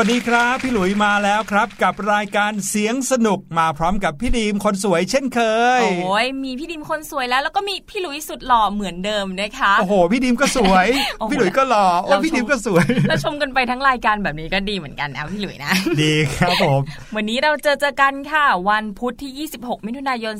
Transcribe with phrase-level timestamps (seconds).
[0.00, 5.40] วัสดีครับ พี่หลุยมาแล้วครับ กับรายการเสียงสนุกมาพร้อมกับพี่ดีมคนสวยเช่นเค
[5.80, 10.86] ย โอ้ยมีพี่ดิมคนสวยแล้ว แล้วก็มีพี่หลุยสุดหล่อเหมือนเดิมนะคะโอ้โหพี่ดีมก็สวย
[11.18, 15.72] โอ้โหพี่หลุยก็หล่อโอ้เราพี่ชมดีมก็สวยแล้วชมกันไปทั้งรายการแบบนี้ก็ดีเหมือนกันนะพี่หลุยนะ
[16.02, 16.80] ดีครับผม
[17.16, 20.34] วันนี้เราเจอเจอกันค่ะ วันพุธที่ 26 มิถุนายน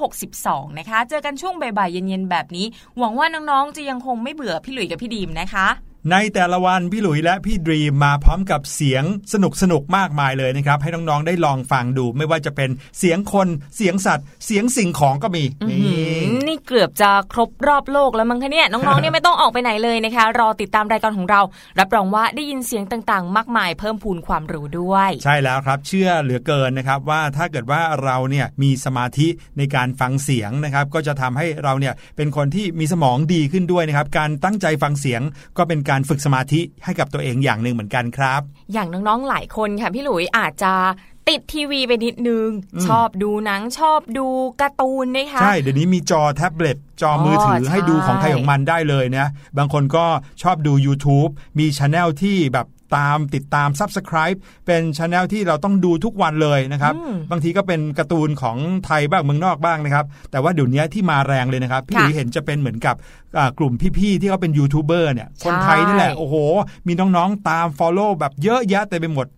[0.00, 2.66] 2562 นะคะ เจอกันช่วงบ่ายๆเย็นๆแบบนี้
[2.98, 5.68] หวังว่าน้องๆจะยังคงไม่เบื่อพี่หลุยกับพี่ดีมนะคะ
[6.12, 15.94] ในแต่ละวันพี่หลุยและพี่ดรีมมาพร้อมกับเสียงสนุกสนุกๆมากมายเลยนะครับ ให้น้องๆได้ลองฟังดู ไม่ว่าจะเป็นเสียงคนเสียงสัตว์ เสียงสิ่งของก็มีอื้อนี่หื
[16.34, 21.40] อนี่เกือบจะครบรอบโลกแล้วมั้งคะเนี่ยน้องๆเนี่ยไม่ต้องออกไปไหนเลยนะคะ รอติดตามรายการของเรา
[21.78, 29.28] รับรองว่าได้ยินเสียงต่างๆ มากมาย เพิ่มพูนความรู้ด้วย ใช่แล้วครับ เชื่อเหลือเกินนะครับว่าถ้าเกิดว่าเราเนี่ยมีสมาธิ
[29.58, 35.22] ในการฟังเสียงนะครับ ก็จะทำให้เราเนี่ยเป็นคนที่มีสมองดีขึ้นด้วยนะครับการตั้งใจฟังเสียง
[35.58, 38.40] ก็เป็นการฝึกสมาธิให้กับตัวเองอย่างหนึ่งเหมือนกันครับ
[38.72, 40.72] อย่างน้องๆหลายคนค่ะพี่หลุยอาจจะ
[41.28, 44.26] ติดทีวีไปนิดนึงอืมชอบดูหนังชอบดู
[44.60, 49.26] การ์ตูนนะคะใช่เดี๋ยวนี้มีจอแท็บเล็ตจอมือถือใช่ให้ดูของใครของมันได้เลยนะ
[49.58, 50.06] บางคนก็
[50.42, 58.56] ชอบดู YouTube มีช anel ที่แบบ ตามติดตาม Subscribe เป็นช anel ที่เราต้องดูทุกวันเลยนะครับอืมบางทีก็เป็นการ์ตูนของ
[58.86, 62.94] ไทยบ้างเมืองนอกบ้างนะครับ แต่ว่าเดี๋ยวนี้ที่มาแรงเลยนะครับ พี่หค่ะลุยเห็นจะเป็นเหมือนกับ
[63.38, 66.34] อ่ากลุ่มพี่ๆที่เขาเป็นยูทูบเบอร์เนี่ยคนไทยนี่แหละใช่โอ้โห
[66.86, 69.34] มีน้องๆตาม Follow แบบเยอะแยะเต็มไปหมดอื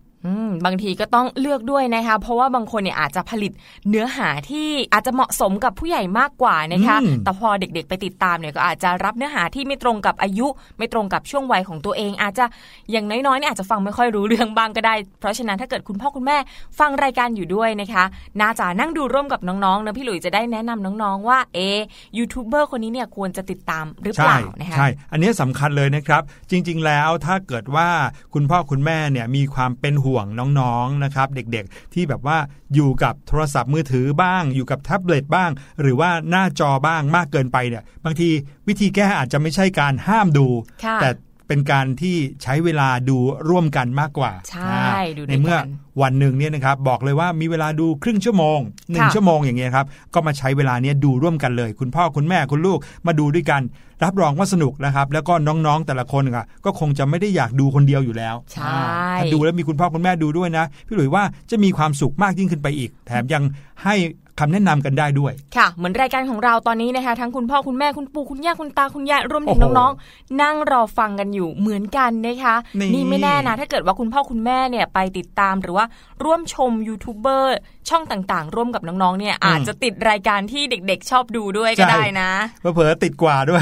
[0.65, 3.51] บางทีก็ต้องเลือกด้วยนะคะ เพราะว่าบางคนเนี่ยอาจจะผลิต
[3.89, 10.47] เนื้อหาที่อาจจะเหมาะสมกับผู้ใหญ่มากกว่านะคะอืมแต่พอเด็กๆไปติดตามเนี่ยก็อาจจะรับเนื้อหาที่ไม่ตรงกับอายุ
[10.77, 12.45] ไม่ตรงกับช่วงวัยของตัวเอง อาจจะ
[12.91, 16.37] อย่างน้อยๆเนี่ยอาจจะฟังไม่ค่อยรู้เรื่องบ้างก็ได้ เพราะฉะนั้นถ้าเกิดคุณพ่อคุณแม่
[16.79, 18.03] ฟังรายการอยู่ด้วยนะคะ
[18.41, 21.79] น่าจะนั่งดูร่วมกับน้องๆนะพี่หลุยจะได้แนะนำน้องๆ ว่าเอะ
[22.17, 26.21] ยูทูบเบอร์คนนี้เนี่ยควรจะติดตามหรือเปใช่ล่านะคะใช่อันนี้สำคัญเลยนะครับ
[26.51, 27.89] จริง ๆ แล้วถ้าเกิดว่า
[28.33, 30.27] คุณพ่อคุณแม่เนี่ยมีความเป็นห่วง
[30.59, 32.37] น้องๆนะครับ เด็กๆ ที่แบบว่า
[32.75, 35.49] อยู่กับโทรศัพท์มือถือบ้าง อยู่กับแท็บเล็ตบ้าง
[35.81, 38.29] หรือว่าหน้าจอบ้างมากเกินไปเนี่ยบางที
[38.67, 40.47] วิธีแก้อาจจะไม่ใช่การห้ามดู
[40.85, 41.09] ค่ะแต่
[41.51, 43.17] เป็นการที่ใช้เวลาดู
[43.49, 45.69] ร่วมกันมากกว่าใช่อ่าดูด้วยในเมื่อกัน
[46.01, 48.59] วันหนึ่งเนี่ยนะครับบอกเลยว่ามีเวลาดูครึ่งชั่วโมง
[48.91, 53.61] หนึ่งค่ะชั่วโมงอย่างเงี้ยครับก็มาใช้เวลาเนี้ยดูร่วมกันเลย คุณพ่อคุณแม่คุณลูกมาดูด้วยกัน
[54.03, 63.43] รับรองว่าสนุกนะครับ แล้วก็น้องๆแต่ละคนอะก็คงจะไม่ได้อยากดูคนเดียวอยู่แล้วใช่อ่าถ้าดูแล้วมีคุณพ่อคุณแม่ดูด้วยนะ พี่หลุยว่าจะมีความสุขมากยิ่งขึ้นไปอีก แถมยัง
[63.83, 63.95] ให้
[64.41, 72.55] คำแนะนำกันได้ด้วยค่ะ เหมือนรายการของเราตอนนี้นะคะทั้งคุณพ่อคุณแม่คุณปู่คุณย่าคุณตาคุณยายรวมถึงโอ้โหน้องๆ นั่งรอฟังกันอยู่เหมือนกันนะคะ
[72.93, 75.85] นี่ไม่แน่นะถ้าเกิดว่าคุณพ่อคุณแม่เนี่ยไปติดตามหรือว่า
[76.23, 77.57] ร่วมชมยูทูบเบอร์
[77.91, 82.29] ช่องต่างๆ ร่วมกับน้องๆเนี่ยอาจจะติดรายการที่เด็ก ๆ ชอบดูด้วยก็ได้นะ
[82.59, 83.61] เผลอๆติดกว่าด้วย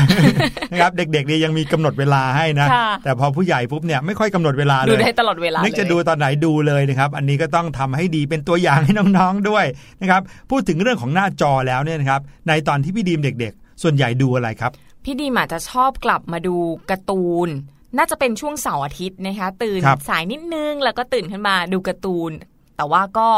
[0.72, 9.66] นะครับเด็กๆเนี่ยยังมีกำหนดเวลาให้นะค่ะแต่พอผู้ใหญ่ปุ๊บเนี่ยไม่ค่อยกำหนดเวลาเลยดูได้ตลอดเวลานึกจะเลยดูตอนไหนดูเลยนะครับอันนี้ก็ต้องทำให้ดีเป็นตัวอย่างให้น้องๆด้วย
[10.02, 14.72] นะครับพูดถึงเรื่องของหน้าจอแล้วเนี่ยนะครับในตอนที่พี่ดีมเด็ก ๆ ส่วนใหญ่ดูอะไรครับ
[15.06, 16.56] พี่ดีมอาจจะชอบกลับมาดู
[16.90, 17.50] การ์ตูน
[17.98, 22.32] น่าจะเป็นช่วงเสาร์อาทิตย์นะคะ ตื่นครับสายนิดนึงแล้วก็ตื่นขึ้นมาดูการ์ตูน
[22.78, 23.30] แต่ว่าก็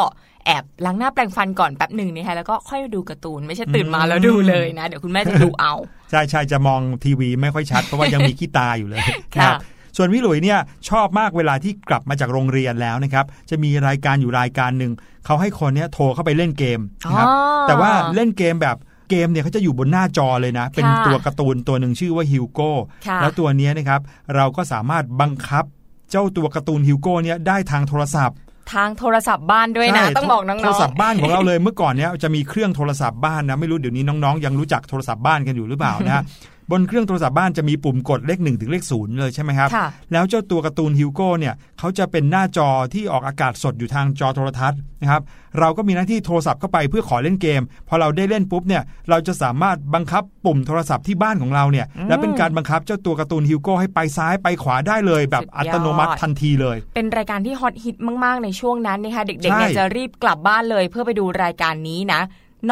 [0.45, 5.73] แอบล้างหน้าแปรงฟันก่อนแป๊บหนึ่งนะคะแล้วก็ค่อยดูการ์ตูนไม่ใช่ตื่นมาแล้วดูเลยนะ เดี๋ยวคุณแม่จะดูเอา
[6.11, 9.55] ใช่ใช่จะมองทีวีไม่ค่อยชัดเพราะว่ายังมีขี้ตาอยู่เลยค่ะนะครับ
[9.97, 10.59] ส่วนพี่หลุยเนี่ย
[10.89, 14.91] ชอบมากเวลาที่กลับมาจากโรงเรียนแล้วนะครับ จะมีรายการอยู่รายการหนึ่ง
[15.25, 17.35] เขาให้คนเนี้ยโทรเข้าไปเล่นเกมนะครับอ๋อ
[17.67, 18.77] แต่ว่าเล่นเกมแบบ
[19.09, 22.71] เกมเนี่ยเขาจะอยู่บนหน้าจอเลยนะ เป็นค่ะตัวการ์ตูนตัวหนึ่งชื่อว่าฮิวโก้
[23.07, 24.01] ค่ะแล้วตัวเนี้ยนะครับ
[24.35, 25.65] เราก็สามารถบังคับ
[26.11, 28.37] เจ้าตัวการ์ตูนฮิวโก้เนี่ยได้ทางโทรศัพท์
[28.73, 36.23] ทางโทรศัพท์บ้านด้วยนะใช่ต้องบอกน้องๆโทรศัพท์บ้านของเราเลยเมื่อก่อนเนี้ยจะมีเครื่องโทรศัพท์บ้านนะไม่รู้เดี๋ยวนี้น้องๆ ยังรู้จักโทรศัพท์บ้านกันอยู่หรือเปล่านะ
[36.71, 45.21] บนเครื่องโทรศัพท์บ้านจะมีปุ่มกดเลขหนึ่งถึงเลขศูนย์เลยใช่ไหมครับค่ะแล้วเจ้าตัวการ์ตูนฮิวโก้เนี่ยเขาจะเป็นหน้าจอที่ออกอากาศสดอยู่ทางจอโทรทัศน์นะครับ
[45.59, 62.21] เราก็มีหน้าที่โทรศัพท์เข้าไปเพื่อขอเล่นเกม พอเราได้เล่นปุ๊บเนี่ยเราจะสามารถบังคับปุ่มโทรศัพท์ที่บ้านของเราเนี่ยอืมและเป็นการบังคับเจ้าตัวการ์ตูนฮิวโก้ให้ไปซ้ายไปขวาได้เลย แบบสุดยอดอัตโนมัติทันทีเลย เป็นรายการที่ฮอตฮิตมาก ๆ ในช่วงนั้นนะคะเด็กๆใช่เนี่ยจะรีบกลับบ้านเลยเพื่อไปดูรายการนี้นะ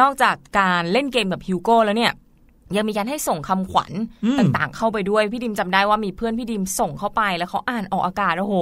[0.00, 2.12] นอกจากการเล่นเกมแบบฮิวโก้แล้วเนี่ย
[2.76, 3.92] ยังมีการให้ส่งคำขวัญ
[4.24, 8.54] อืมต่างๆ เข้าไปด้วย พี่ดิมจำได้ว่ามีเพื่อนพี่ดิมส่งเข้าไปแล้วเขาอ่านออกอากาศโอ้โห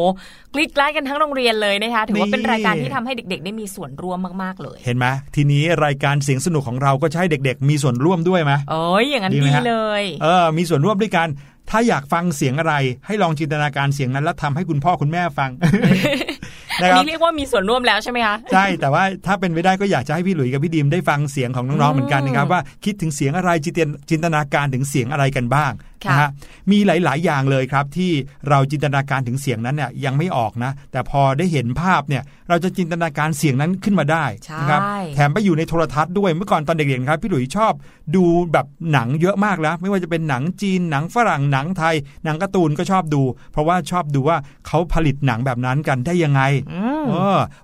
[0.55, 11.29] กรีดกราดกันทั้งโรงเรียนเลยนะคะถือว่าเป็นรายการที่ทำให้เด็ก ๆ ได้มีส่วนร่วมมากๆเลย เห็นไหมทีนี้รายการเสียงสนุกของเราก็จะใช้เด็ก ๆ มีส่วนร่วมด้วยไหมโอ้ยอย่างนั้นดีไหมดีฮะเลยเออมีส่วนร่วมด้วยกัน
[11.71, 12.75] ถ้าอยากฟังเสียงอะไร
[13.07, 23.81] ให้ลองจินตนาการเสียงนั้นแล้วทำให้คุณพ่อคุณแม่ฟังอั นะนครับนี้เรียกว่ามีส่วนร่วมแล้วใช่ไหมคะใช่แต่ว่าถ้าเป็นไปได้ก็อยากจะให้พี่หลุยกับพี่ดีมได้ฟังเสียงของน้องๆเหมือนกันนะครับว่าคิดถึงเสียงอะไรจินต
[24.11, 25.73] จินตนาการถึงเสียงอะไรกันบ้าง
[26.07, 26.31] ค่ะนะฮะ
[26.71, 28.13] มีหลาย ๆ อย่างเลยครับที่
[28.49, 34.25] เราจินตนาการถึงเสียงนั้นเนี่ยยังไม่ออกนะ แต่พอได้เห็นภาพเนี่ยเราจะจินตนาการเสียงนั้นขึ้นมาได้
[34.61, 37.73] นะครับใช่แถมไปอยู่ในโทรทัศน์ด้วยเมื่อก่อนตอนเด็กๆนะครับพี่หลุยส์ชอบ
[38.17, 41.95] ดูแบบหนังเยอะมากแล้ว ไม่ว่าจะเป็นหนังจีนหนังฝรั่งหนังไทย
[42.25, 46.68] หนังการ์ตูนก็ชอบดู เพราะว่าชอบดูว่าเขาผลิตหนังแบบนั้นกันได้ยังไงอืมเออ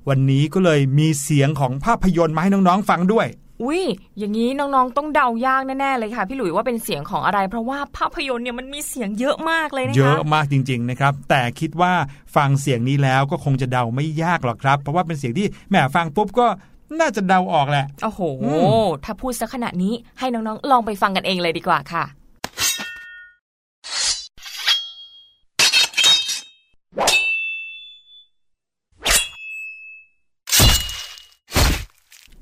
[0.09, 3.27] วันนี้ก็เลยมีเสียงของภาพยนตร์มาให้น้องๆฟังด้วย
[3.63, 3.83] อุ้ย
[4.19, 11.93] อย่างนี้น้องๆ ต้องเดายากแน่ๆเลยค่ะ พี่หลุยว่าเป็นเสียงของอะไร เพราะว่าภาพยนตร์เนี่ยมันมีเสียงเยอะมากเลยนะคะเยอะมากจริง ๆนะครับ แต่คิดว่า
[12.37, 16.47] ฟังเสียงนี้แล้วก็คงจะเดาไม่ยากหรอกครับ เพราะว่าเป็นเสียงที่แหมฟังปุ๊บก็
[17.01, 18.53] น่าจะเดาออกแหละ โอ้โหอื
[19.05, 22.05] ถ้าพูดสักขนาดนี้ให้น้องๆ ลองไปฟังกันเองเลยดีกว่าค่ะ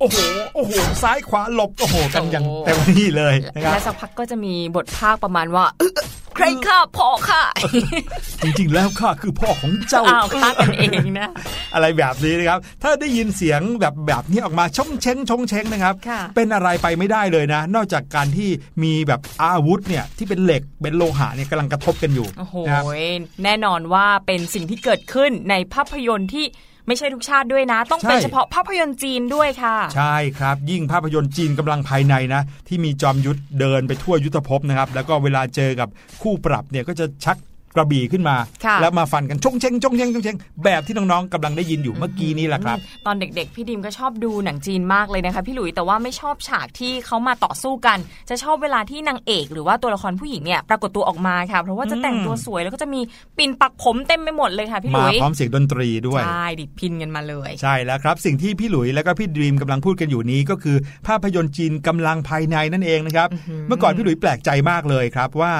[0.02, 0.18] โอ้โห
[0.54, 5.92] โอ้โหซ้ายขวาหลบโอ้โหกันอย่างโอ้เต็มที่เลยนะครับและสักพักก็จะมีบทภาคประมาณว่าเอ้อ
[6.36, 7.42] ใครฆ่าพ่อค่ะ
[8.42, 11.30] จริงๆแล้วข้าคือพ่อของเจ้าอ้าวฆ่ากันเองนะ
[11.74, 18.50] อะไรแบบนี้นะครับ ถ้าได้ยินเสียงแบบแบบนี้ออกมาชงเชงชงเชงนะครับค่ะเป็นอะไรไปไม่ได้เลยนะ นอกจากการที่
[18.82, 22.84] มีแบบอาวุธเนี่ยที่เป็นเหล็กเป็นโลหะเนี่ยกำลังกระทบกันอยู่โอ้โหนะครับ
[23.44, 26.46] แน่นอนว่าเป็นสิ่งที่เกิดขึ้นในภาพยนตร์ที่
[26.86, 35.88] ไม่ใช่ทุกชาติด้วยนะ ต้องเป็นใช่เฉพาะภาพยนตร์จีนด้วยค่ะ ใช่ครับ ยิ่งภาพยนตร์จีนกำลังภายในนะ ที่มีจอมยุทธเดินไปทั่วยุทธภพนะครับ แล้วก็เวลาเจอกับ
[36.22, 37.36] คู่ปรับเนี่ยก็จะชัก
[37.76, 47.98] กระบี่ขึ้นมาค่ะแล้วมาฟันกันชงเชงชงเชงชงเชงแบบที่น้องๆกำลังได้ยินอยู่เมื่อกี้นี้แหละครับ ตอนเด็กๆ พี่ดิมก็ชอบดูหนังจีนมากเลยนะคะ พี่หลุยแต่ว่าไม่ชอบฉากที่เขามาต่อสู้กัน
[48.30, 53.00] จะชอบเวลาที่นางเอก หรือว่าตัวละครผู้หญิงเนี่ยปรากฏตัวออกมาค่ะ เพราะว่าจะแต่งตัวสวยแล้วก็จะมี
[53.38, 60.76] ปิ่นปักผมเต็มไปหมดเลยค่ะพี่หมาลุยพร้อมเสียงดนตรีด้วยใช่ดิดพินกันมาเลย ใช่แล้วครับ สิ่งที่พี่หลุยและก็พี่ดรีมกำลังพูดกันอยู่นี้ก็คือ
[61.06, 63.28] ภาพยนตร์จีนกำลังภายในนั่นเองนะครับ
[63.68, 65.52] เมื่อก่อนพี่หลุยแปลกใจมากเลยครับว่า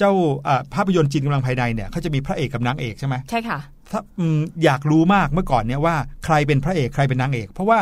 [0.00, 0.12] เจ้า
[0.46, 3.58] อ่าภาพยนตร์จีนกำลังภายในเนี่ยเขาจะมีพระเอกกับนางเอกใช่ไหมใช่ค่ะ
[3.92, 7.78] ถ้าอืมอยากรู้มากเมื่อก่อนเนี่ยว่าใครเป็นพระเอกใครเป็นนางเอก เพราะว่า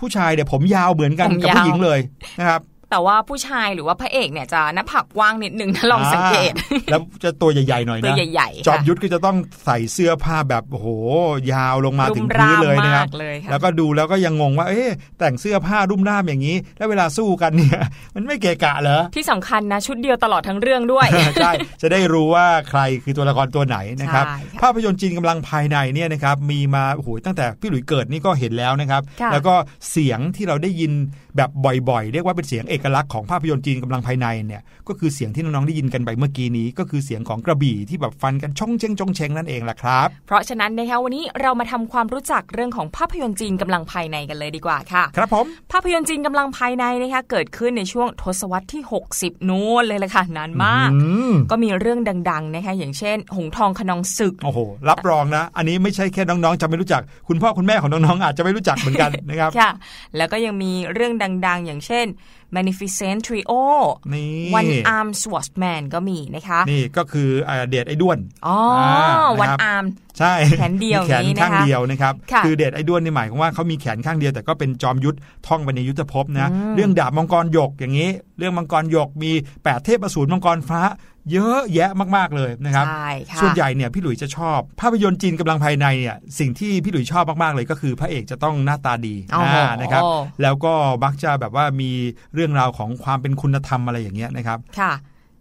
[0.00, 1.98] ผู้ชายเนี่ยผมยาวเหมือนกันผมกับยาวผู้หญิงเลย
[2.38, 10.88] นะครับ แต่ว่าผู้ชายหรือว่าพระเอกเนี่ยจะหน้าผากกว้างนิดนึงถ้าลองสังเกตอ่าแล้วจะตัวใหญ่ๆหน่อยตัวนะใหญ่ๆจอมค่ะยุทธก็จะต้องใส่เสื้อผ้าแบบโอ้โห
[11.52, 17.80] ยาวลงมารุมถึงพื้นเลยนะครับร่ามมากเลยค่ะแล้วก็ดูแล้วก็ยังงงว่าเอ๊ะแต่งเสื้อผ้ารุ่มร่ามอย่างนี้ แล้วเวลาสู้กันเนี่ย
[18.14, 21.06] มันไม่เกะกะเหรอที่สำคัญนะชุดเดียวตลอดทั้งเรื่องด้วย
[21.42, 21.52] ใช่
[21.82, 29.54] จะได้รู้ว่าใครคือตัวละครตัวไหนนะครับใช่ค่ะภาพยนตร์จีนกำลังภายในเนี่ยนะครับมีมาโอ้โหตั้งแต่พี่หลุยเกิดนี่ก็เห็นแล้วนะครับค่ะแล้วก็
[29.90, 30.92] เสียงที่เราได้ยิน
[31.36, 31.50] แบบ
[31.90, 48.82] บ่อยๆ เรียกว่าเป็นเสียงเอกลักษณ์ของภาพยนตร์จีนกำลังภายในเนี่ยก็คือเสียงที่น้องๆได้ยินกันไปเมื่อกี้นี้ ก็คือเสียงของกระบี่ที่แบบฟันกันช่องเชงช่องเชงนั่นเองแหละครับ เพราะฉะนั้นนะคะวันนี้เรามาทำความรู้จักเรื่องของภาพยนตร์จีนกำลังภายในกันเลยดีกว่าค่ะ ครับผมภาพยนตร์จีนกำลังภายในนะคะเกิดขึ้นในช่วงทศวรรษที่
[49.16, 50.98] 60 นู้นเลยแหละค่ะนานมากอื
[51.30, 59.70] มก็มีเรื่องดังๆนะคะอย่างเช่น หงทองขนองศึกโอ้โหรับรองนะ อันนี้ไม่ใช่แค่น้องๆจะไม่รู้จัก คุณพ่อคุณแม่ของน้องๆอาจจะไม่รู้จักเหมือนกันนะครับค่ะ
[60.16, 61.12] แล้วก็ยังมีเรื่อง
[61.46, 62.06] ดัง ๆ อย่างเช่น
[62.54, 63.52] Magnificent Trio
[64.14, 69.84] นี่ One Arm Swordsman ก็มีนะคะ นี่ก็คืออ่าเดดไอ้ด้วนอ๋อนะครับ One Arm
[70.18, 79.30] ใช่แขนเดียวมีแขนนี้นะคะข้างเดียวนะครับค่ะอเดดไอ้ด้วนนี่หมายความว่าเขามีแขนข้างเดียวแต่ก็เป็นจอมยุทธท่องไปในยุทธภพนะอืมเรื่องดาบมังกรหยกอย่างนี้ เรื่องมังกรหยกมี
[79.64, 80.80] แปดเทพอสูรมังกรฟ้า
[81.32, 90.02] เยอะแยะมากๆเลยนะครับใช่ค่ะส่วนใหญ่เนี่ยพี่หลุยจะชอบ ภาพยนตร์จีนกำลังภายในเนี่ยสิ่งที่พี่หลุยชอบมากๆเลยก็คือพระเอกจะต้องหน้าตาดีโอ้โหอ่านะครับ
[90.42, 90.72] แล้วก็
[91.04, 91.90] มักจะแบบว่ามี
[92.34, 94.92] เรื่องราวของความเป็นคุณธรรมอะไรอย่างเงี้ยนะครับค่ะ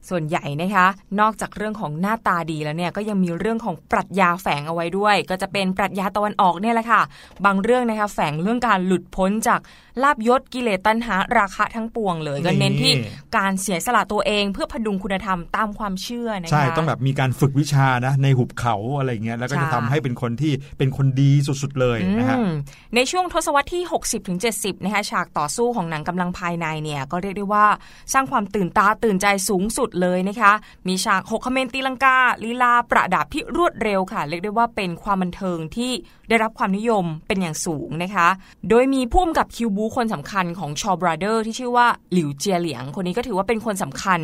[0.09, 0.87] ส่วนใหญ่นะคะ
[1.19, 7.01] นอกจากเรื่องของหน้าตาดีแล้วเนี่ยก็ยังมีเรื่องของปรัชญาแฝงเอาไว้ด้วย ก็จะเป็นปรัชญาตะวันออกเนี่ยแหละค่ะ
[7.45, 9.59] บางเรื่องนะคะแฝงเรื่องการหลุดพ้นจาก
[10.03, 22.51] ลาบยศกิเลสตัณหาราคะทั้งปวงเลย ก็เน้นที่นี่การเสียสละตัวเองเพื่อพดุงคุณธรรมตามความเชื่อนะคะใช่ต้องแบบมีการฝึกวิชานะในหุบเขาอะไรเงี้ยแล้วก็จะใช่ทำให้เป็นคนที่เป็นคนดีสุดๆเลยนะฮะอืม
[22.95, 27.65] ในช่วงทศวรรษที่ 60-70ถึง70นะคะฉากต่อสู้ของหนังกำลังภายในเนี่ยก็เรียกได้ว่า
[28.13, 30.51] สร้างความตื่นตาตื่นใจสูงสุดเลยนะคะ
[30.87, 35.91] มีฉากหกคเมนตีลังกาลีลาประดับที่รวดเร็วค่ะ เรียกได้ว่าเป็นความบันเทิงที่
[36.29, 38.27] ได้รับความนิยมเป็นอย่างสูงนะคะ
[38.69, 44.19] โดยมีผู้กำกับคิวบูคนสำคัญของชอบราเดอร์ที่ชื่อว่าหลิวเจียเหลียง คนนี้ก็ถือว่าเป็นคนสำคัญ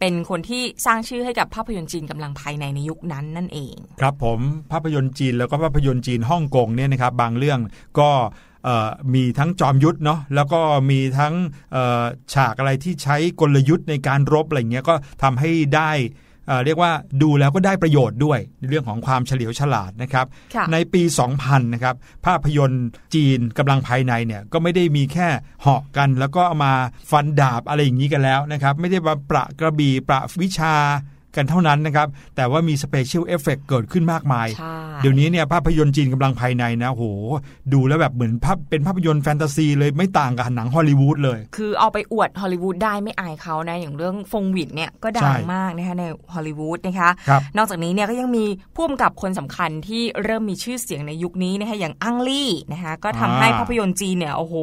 [0.00, 4.40] เป็นคนที่สร้างชื่อให้กับภาพยนตร์จีนกำลังภายในในยุคนั้นนั่นเอง ครับผม
[4.72, 7.60] ภาพยนตร์จีนแล้วก็ภาพยนตร์จีนฮ่องกงเนี่ยนะครับบางเรื่อง
[7.98, 8.10] ก็
[9.14, 11.34] มีทั้งจอมยุทธเนาะแล้วก็มีทั้ง
[11.72, 12.04] เอ่อ
[12.34, 15.92] ฉากอะไรที่ใช้กลยุทธ์ในการรบอะไรเงี้ยก็ทำให้ได้
[16.48, 16.92] เอ่อเรียกว่า
[17.22, 21.02] ดูแล้วก็ได้ประโยชน์ด้วยในเรื่องของความเฉลียวฉลาดนะครับค่ะในปี
[21.38, 21.94] 2000 นะครับ
[22.26, 25.28] ภาพยนตร์จีนกำลังภายในเนี่ยก็ไม่ได้มีแค่
[25.62, 26.74] เหาะกัน แล้วก็เอามา
[27.10, 30.74] ฟันดาบอะไรอย่างนี้กันแล้วนะครับ ไม่ได้มาประกระบี่ประวิชา
[31.36, 37.04] กันเท่านั้นนะครับ แต่ว่ามี special effect เกิดขึ้นมากมายใช่เดี๋ยวนี้เนี่ยภาพยนตร์จีนกำลังภายในนะโห
[37.72, 54.54] ดูแล้วแบบเหมือนภาพเป็นภาพยนตร์แฟนตาซีเลยไม่ต่างกับหนังฮอลลีวูดเลย คือเอาไปอวดฮอลลีวูดได้ไม่อายเขานะอย่างเรื่องฟงหวินเนี่ยก็ดังมากนะคะใช่ในฮอลลีวูดนะคะครับนอกจากนี้เนี่ยก็ยังมีผู้กำกับคนสำคัญที่เริ่มมีชื่อเสียงในยุคนี้นะคะอย่างอังลี่นะคะก็ทำให้อ่าภาพยนตร์จีนเนี่ยโอ้โห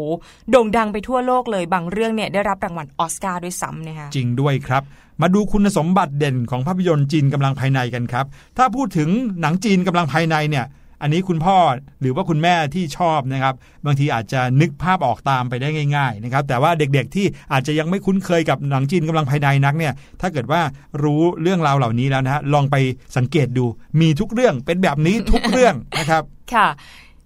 [0.52, 4.84] โด่งดังไปทั่วโลกเลยบางเรื่องเนี่ยได้รับรางวัลออสการ์ด้วยซ้ำนะคะจริงด้วยครับ
[5.22, 8.26] มาดูคุณสมบัติเด่นของภาพยนตร์จีนกำลังภายในกันครับ
[8.58, 9.10] ถ้าพูดถึง
[9.42, 10.68] หนังจีนกำลังภายในเนี่ย
[11.02, 11.58] อันนี้คุณพ่อ
[12.02, 13.56] หรือว่าคุณแม่ที่ชอบนะครับ
[13.86, 20.62] บางทีอาจจะนึกภาพออกตามไปได้ง่าย ๆ นะครับ แต่ว่าเด็กๆที่อาจจะยังไม่คุ้นเคยกับหนังจีนกำลังภายในนักเนี่ย ถ้าเกิดว่า
[21.04, 22.76] รู้เรื่องราวเหล่านี้แล้วนะฮะลองไป
[23.18, 23.66] สังเกตดู
[24.02, 26.68] มีทุกเรื่องเป็นแบบนี้ทุกเรื่องนะครับค่ะ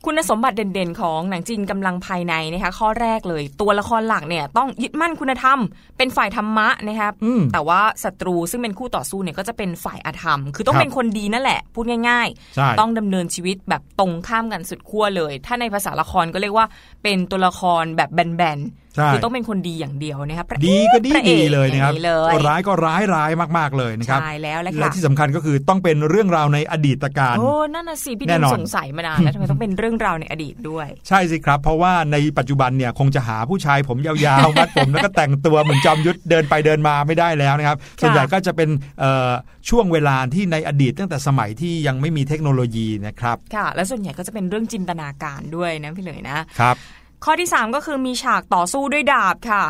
[0.10, 5.60] คุณสมบัติเด่นๆ ของหนังจีนกำลังภายในนะคะข้อแรกเลย ตัวละครหลักเนี่ยต้องยึดมั่นคุณธรรม
[5.98, 16.66] เป็นฝ่ายธรรมะนะครับอืมแต่ว่าศัตรูซึ่งเป็นคู่ต่อสู้เนี่ยก็จะเป็นฝ่ายอธรรม คือต้องครับเป็นคนดีนั่นแหละ พูดง่ายใช่ๆต้องดำเนินชีวิตแบบตรงข้ามกันสุดขั้วเลย ถ้าในภาษาละครก็เรียกว่า
[17.04, 39.32] เป็นตัวละครแบบแบนใช่ๆ คือต้องเป็นคนดีอย่างเดียวนะครับพระดีก็ดีพระเอดีกเลยนะครับอย่างเลยร้ายก็ร้ายร้ายมากๆเลยนะครับใช่แล้วแหละและค่ะที่สำคัญก็คือต้องเป็นเรื่องราวในอดีตการโอ้นั่นน่ะสิพี่แน่ดิมนอนสงสัยมานานแล้วทำไมต้องเป็นเรื่องราวในอดีตด้วย ใช่สิครับ เพราะว่าในปัจจุบันเนี่ยคงจะหาผู้ชายผมยาวๆมัดผมแล้วก็แต่งตัวเหมือนจอมยุทธเดินไปเดินมาไม่ได้แล้วนะครับส่วนใหญ่ก็จะเป็นเอ่อ
[39.70, 46.78] ช่วงเวลาที่ในอดีตตั้งแต่สมัยที่ยังไม่มีเทคโนโลยีนะครับค่ะและส่วนใหญ่ก็จะเป็นเรื่องจินตนาการด้วยนะพี่เลยนะครับ
[47.24, 49.64] ข้อที่ 3 ก็คือมีฉากต่อสู้ด้วยดาบค่ะ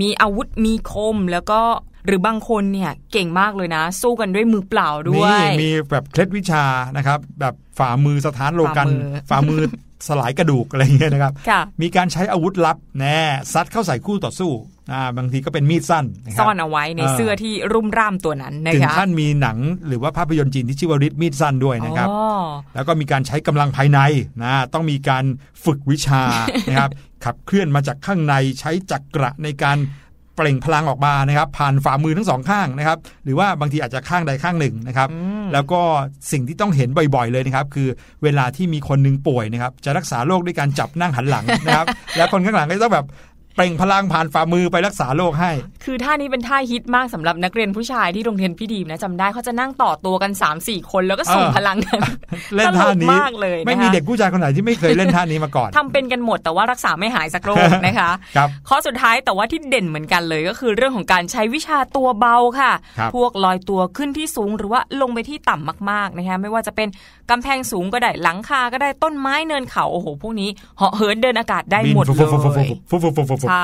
[0.00, 1.62] มีอาวุธมีคมแล้วก็
[2.06, 6.64] หรือบางคนเนี่ยเก่งมากเลยนะ สู้กันด้วยมือเปล่าด้วย มีแบบเคล็ดวิชา
[6.96, 9.62] นะครับ แบบฝ่ามือสถานโลกัน ฝ่ามือฝ่ามือ
[10.08, 13.18] สลายกระดูกอะไรอย่างเงี้ยนะครับค่ะมีการใช้อาวุธลับแน่
[13.52, 14.52] ซัดเข้าใส่คู่ต่อสู้
[14.92, 22.20] อ่าบางทีก็เป็นมีดสั้นนะครับซ่อนเอาไว้ในอ่าเสื้อที่รุ่มร่ามตัวนั้นนะถึงคะขั้นมีหนังหรือว่าภาพยนตร์จีนที่ชื่อว่าริดมีดสั้นด้วยนะครับอ๋อ
[22.74, 23.98] แล้วก็มีการใช้กำลังภายใน
[24.42, 25.24] นะต้องมีการ
[25.64, 26.22] ฝึกวิชา
[26.68, 26.90] นะครับ
[27.24, 29.78] ขับเคลื่อนมาจากข้างในใช้จักระในการ
[30.36, 35.08] เปล่งพลังออกมานะครับ ผ่านฝ่ามือทั้งสองข้างนะครับ หรือว่าบางทีอาจจะข้างใดข้างหนึ่งนะครับ
[35.52, 35.80] แล้วก็
[36.32, 37.88] สิ่งที่ต้องเห็นบ่อยๆเลยนะครับ คือ
[38.22, 43.06] เวลาที่มีคนหนึงป่วยนะครับ จะรักษาโรคด้วยการจับนั่งหันหลังนะครับ แล้วคนข้างหลังก็ต้องแบบ
[43.56, 45.50] เปล่งพลังผ่านฝ่ามือไปรักษาโรคให้
[45.84, 52.00] คือท่านี้เป็นท่าฮิตมากสำหรับนักเรียนผู้ชายที่โรงเรียนพี่ดีมนะจำได้เขาจะนั่งต่อตัวกัน 3 4 คนแล้วก็ส่งเออพลังกัน
[52.56, 66.88] เล่นท่านี้ตลกมากเลยนะคะไม่มีเด็กผู้ชายคนไหนที่ไม่เคยเล่นท่านี้มาก่อนทำเป็นกันหมดแต่ว่ารักษาไม่หายสักโรคนะคะครับข้อสุดท้ายแต่ว่าที่เด่นเหมือนกันเลยก็คือเรื่องของการใช้วิชาตัวเบาค่ะครับพวกลอยตัวขึ้นที่สูงหรือว่าลงไปที่ต่ำมากๆนะคะไม่ว่าจะเป็น
[67.30, 73.62] กำแพงสูงก็ได้หลังคาก็ได้ต้นไม้เนินเขาโอ้โหพวกนี้เหาะเหินเดินอากาศได้หมดบินเลฟุบฟุบฟุบยใช่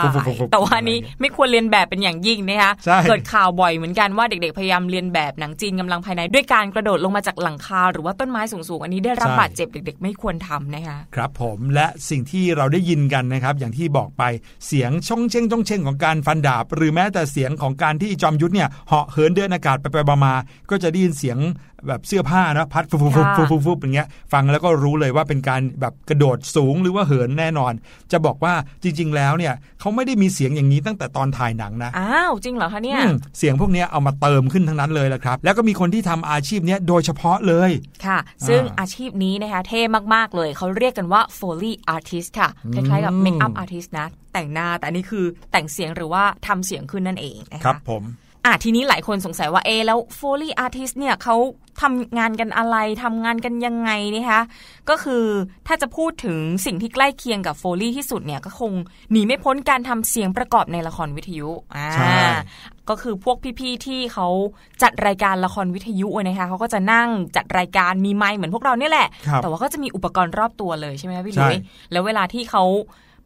[0.53, 2.73] แต่ว่านี้ไม่ควรเรียนแบบเป็นอย่างยิ่งนะคะ
[3.09, 14.23] เกิดข่าวบ่อยเหมือนกันว่าเด็กๆพยายามเรียนแบบหนังจีนกำลังภายในด้วยการกระโดดลงมาจากหลังคาหรือว่าต้นไม้สูงๆอันนี้ได้รับบาดเจ็บเด็ก ๆ ไม่ควรทำนะคะครับผมและสิ่งที่เราได้ยินกันนะครับ อย่างที่บอกไป
[14.67, 20.35] เสียงช่องเช่งช่องเช่งของการฟันดาบ หรือแม้แต่เสียงของการที่จอมยุทธเนี่ยเหาะเหินเดินอากาศไปไปมา
[20.71, 21.39] ก็จะได้ยินเสียง
[21.89, 27.73] แบบเสื้อผ้านะพัดฟุบฟุบฟุบฟุบฟุบฟุบอย่างเงี้ยฟังแล้วก็รู้เลยว่าเป็นการแบบกระโดดสูงหรือว่าเหินแน่นอน
[28.13, 37.71] จะบอกว่าจริง ๆ แล้วเนี่ยเขาไม่ได้มีเสียงอย่างนี้ตั้งแต่ตอนถ่ายหนังนะอ้าวจริงเหรอคะเนี่ยอืมเสียงพวกเนี้ยเอามาเติมขึ้นทั้งนั้นเลยแหละครับ แล้วก็มีคนที่ทำอาชีพเนี้ยโดยเฉพาะเลย
[38.07, 39.81] ค่ะ ซึ่งอ่าอาชีพนี้นะคะเท่
[40.15, 48.03] มากๆเลยเขาเรียกกันว่า Foley Artist ค่ะคล้ายๆกับอืม Make Up Artist นะแต่งหน้าแต่อันนี้คือแต่งเสียงหรือว่าทำเสียงขึ้นนั่นเองนะคะครับผม
[48.45, 51.37] อะทีนี้หลายคนสงสัยว่าเอะแล้ว Foley Artist เนี่ยเขา
[51.83, 54.43] ทำงานกันอะไรทำงานกันยังไงนะคะ
[54.89, 55.25] ก็คือ
[55.67, 58.73] ถ้าจะพูดถึงสิ่งที่ใกล้เคียงกับ Foley ที่สุดเนี่ยก็คง
[59.11, 62.13] หนีไม่พ้นการทำเสียงประกอบในละครวิทยุอ่าใช่
[62.89, 64.29] ก็คือพวกพี่ๆที่เขา
[64.83, 71.57] จัดรายการละครวิทยุนะคะเขาก็จะนั่งจัดรายการมีไมค์เหมือนพวกเราเนี่ยแหละครับแต่ว่าก็จะมีอุปกรณ์รอบตัวเลยใช่ไหมคะพี่ใช่ลุย
[71.93, 72.65] แล้วเวลาที่เขา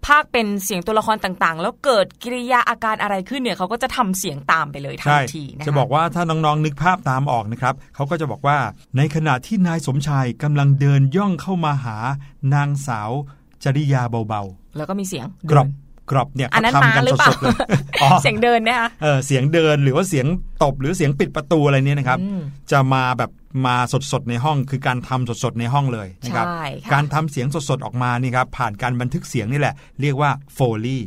[0.06, 8.58] พากเป็นเสียงตัวละครต่างๆ แล้วเกิดกิริยาอาการอะไรขึ้นเนี่ยเขาก็จะทำเสียงตามไปเลยทันใช่ทีนะคะจะบอกว่าถ้าน้องๆนึกภาพตามออกนะครับเขาก็จะบอกว่า
[8.96, 11.96] ในขณะที่นายสมชายกำลังเดินย่องเข้ามาหา
[12.54, 13.10] นางสาว
[13.64, 14.42] จริยาเบา
[14.76, 15.68] แล้วก็มีเสียงๆกรอบ
[16.10, 17.56] กรอบเนี่ยอันเขานั้นทำมากันหรือเปล่าสดๆเลย
[18.02, 20.26] อ๋อเสียงเดินนะคะเออเสียงเดินหรือว่าเสียง
[20.62, 22.40] ตบหรือเสียงปิดประตูอะไรเนี่ยนะครับอืม
[22.70, 23.32] จะมาแบบ
[23.66, 23.76] มา
[24.12, 30.98] สดๆในห้องคือการทำสดๆในห้องเลยนะครับใช่ค่ะการทำเสียงสดๆออกมานี่ครับผ่านการบันทึกเสียงนี่แหละ เรียกว่าโฟลี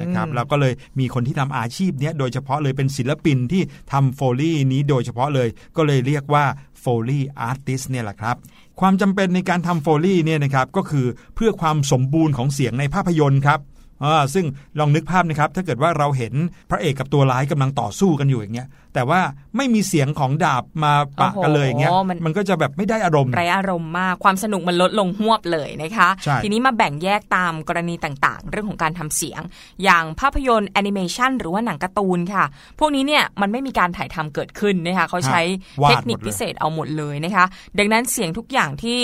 [0.00, 3.62] นะครับแล้วก็เลยมีคนที่ทำอาชีพเนี้ยโดยเฉพาะเลยเป็นศิลปินที่
[3.92, 6.44] ทำโฟลีนี้โดยเฉพาะเลยก็เลยเรียกว่า
[6.80, 8.36] โฟลีอาร์ติสเนี่ยแหละครับ
[8.80, 13.60] ความจำเป็นในการทำโฟลีเนี่ยนะครับก็คือเพื่อความสมบูรณ์ของเสียงในภาพยนตร์ครับ
[14.02, 14.44] อ่าซึ่ง
[14.78, 16.34] ลองนึกภาพนะครับ ถ้าเกิดว่าเราเห็น
[16.70, 19.20] พระเอกกับตัวร้ายกำลังต่อสู้กันอยู่อย่างเงี้ย แต่ว่า
[19.56, 29.40] ไม่มีเสียงของดาบมาปะกันเลยอย่างเงี้ยโอ้โหมันมันก็จะแบบไม่ได้อารมณ์ไรอารมณ์มากความสนุกมันลดลงหวบเลยนะคะใช่ทีนี้มาแบ่งแยกตามกรณีต่างๆ เรื่องของการทำเสียง
[29.84, 32.44] อย่างภาพยนตร์แอนิเมชันหรือว่าหนังการ์ตูนค่ะ
[32.78, 37.44] พวกนี้เนี่ยมันไม่มีการถ่ายทำเกิดขึ้นนะคะเขาใช้เทคนิคพิเศษหมดเลยพิเศษเอาหมดเลยนะคะ
[37.78, 38.98] ดังนั้นเสียงทุกอย่างที่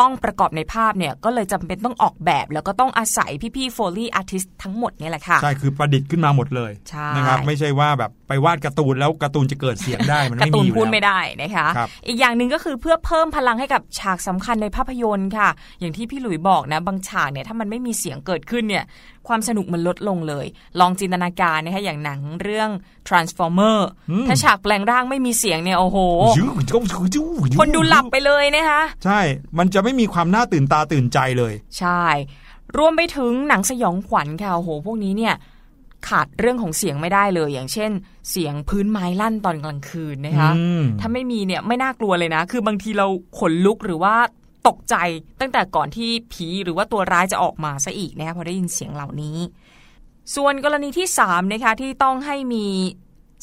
[0.00, 15.48] ต้องประกอบในภาพเนี่ยก็เลยจำเป็นต้องออกแบบแล้วก็ต้องอาศัยพี่ๆ foley artist ทั้งหมดเนี่ยแหละค่ะ ใช่ คือประดิษฐ์ขึ้นมาหมดเลยใช่นะครับไม่ใช่ว่าแบบไปวาดการ์ตูนแล้วการ์ตูนจะเกิดเสียงได้มันไม่มีอยู่แล้วการ์ตูนพูดไม่ได้นะคะครับอีกอย่างหนึ่งก็คือเพื่อเพิ่มพลังให้กับฉากสำคัญในภาพยนตร์ค่ะ
[15.80, 18.84] อย่างที่พี่หลุยบอกนะบางฉากเนี่ยถ้ามันไม่มีเสียงเกิดขึ้นเนี่ย
[19.28, 20.46] ความสนุกมันลดลงเลย
[20.80, 22.70] ลองจินตนาการนะคะอย่างหนังเรื่อง
[23.08, 23.78] Transformer
[24.28, 25.98] ถ้าฉากแปลงร่างไม่มีเสียงเนี่ยโอ้โห
[27.60, 29.20] คนดูหลับไปเลยนะคะใช่
[29.58, 32.04] มันจะไม่มีความน่าตื่นตาตื่นใจเลย ใช่
[32.78, 35.34] รวมไปถึงหนังสยองขวัญค่ะโอ้โห พวกนี้เนี่ย
[36.08, 37.90] ขาดเรื่องของเสียงไม่ได้เลย อย่างเช่น
[38.30, 43.06] เสียงพื้นไม้ลั่นตอนกลางคืนนะคะอืมถ้าไม่มีเนี่ยไม่น่ากลัวเลยนะ คือบางทีเรา
[43.38, 44.14] ขนลุกหรือว่า
[44.68, 44.94] ตกใจ
[45.40, 49.38] ตั้งแต่ก่อนที่ผีหรือว่าตัวร้ายจะออกมาซะอีกนะคะพอได้ยินเสียงเหล่านี้
[50.34, 52.66] ส่วนกรณีที่3นะคะที่ต้องให้มี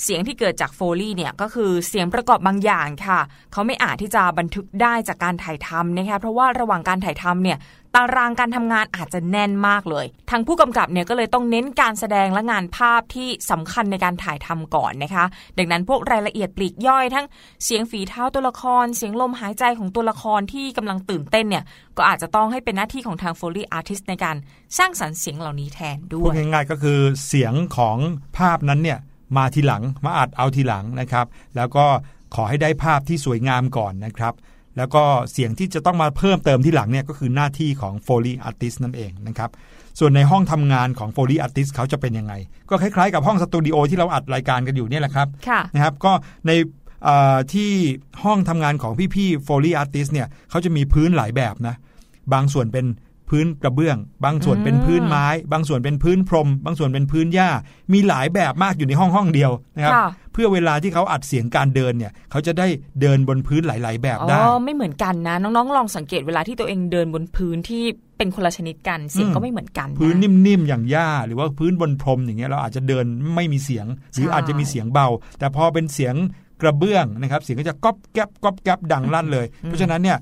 [0.04, 3.20] เสียงที่เกิดจากโฟลี่เนี่ยก็คือเสียงประกอบบางอย่างค่ะ
[3.52, 7.58] เขาไม่อาจที่จะบันทึกได้จากการถ่ายทำนะคะเพราะว่าระหว่างการถ่ายทำเนี่ย
[7.98, 15.26] ตารางการทำงานอาจจะแน่นมากเลย ทางผู้กำกับเนี่ยก็เลยต้องเน้นการแสดงและงานภาพที่สำคัญในการถ่ายทำก่อนนะคะ
[15.58, 17.26] ดังนั้นพวกรายละเอียดปลีกย่อยทั้ง
[17.66, 21.64] เสียงฝีเท้าตัวละคร เสียงลมหายใจของตัวละครที่กำลังตื่นเต้นเนี่ย
[21.98, 24.36] ก็อาจจะต้องให้เป็นหน้าที่ของทาง Foley Artist ในการ
[24.78, 27.98] สร้างสรรค์เสียงเหล่านี้แทนด้พูวดยง่ายๆก็คือเสียงของ
[28.38, 29.00] ภาพนั้นเนี่ย
[29.38, 31.86] มาทีหลังมาอัดเอาทีหลังนะครับ แล้วก็
[32.36, 34.34] ขอให้ได้ภาพที่สวยงามก่อนนะครับ
[34.78, 39.50] แล้วก็เสียงที่จะต้องมาเพิ่มเติมที่หลังเนี่ยก็คือหน้าที่ของ Foley Artist นั่นเองนะครับ
[40.00, 42.34] ส่วนในห้องทำงานของ Foley Artist เขาจะเป็นยังไง
[42.70, 46.12] ก็คล้ายๆกับห้องสตูดิโอที่เราอัดรายการกันอยู่เนี่ยแหละครับค่ะนะครับ ก็
[46.48, 46.52] ใน
[47.04, 47.70] เอ่อที่
[48.24, 51.76] ห้องทำงานของพี่ๆ Foley Artist เนี่ยเขาจะมีพื้นหลายแบบนะ
[52.34, 52.86] บางส่วนเป็น
[53.30, 57.50] พื้นกระเบื้อง บางส่วนเป็นพื้นไม้ บางส่วนเป็นพื้นพรม บางส่วนเป็นพื้นหญ้า
[57.94, 62.68] มีหลายแบบมากอยู่ในห้องห้องเดียวนะครับค่ะเพื่อเวลาที่เขาอัดเสียงการเดินเนี่ย เขาจะได้
[63.02, 67.84] เดินบนพื้นหลาย ๆ แบบอ๋ได้อไม่เหมือนกันนะ น้องๆ ลองสังเกตเวลาที่ตัวเองเดินบนพื้นที่
[68.18, 75.08] เป็นคนละชนิดกันเสียงอืมก็ไม่เหมือนกันนะพื้นนิ่มๆอย่างหญ้า หรือว่าพื้นบนพรมอย่างเงี้ยเราอาจจะเดินไม่มีเสียง หรือใช่อาจจะมีเสียงเบา
[75.40, 76.16] แต่พอเป็นเสียง
[76.62, 80.18] กระเบื้องนะครับเสียงก็จะก๊อบแก๊บก๊อบแก๊บดังลั่นเลย เพราะฉะนั้นเนี่ย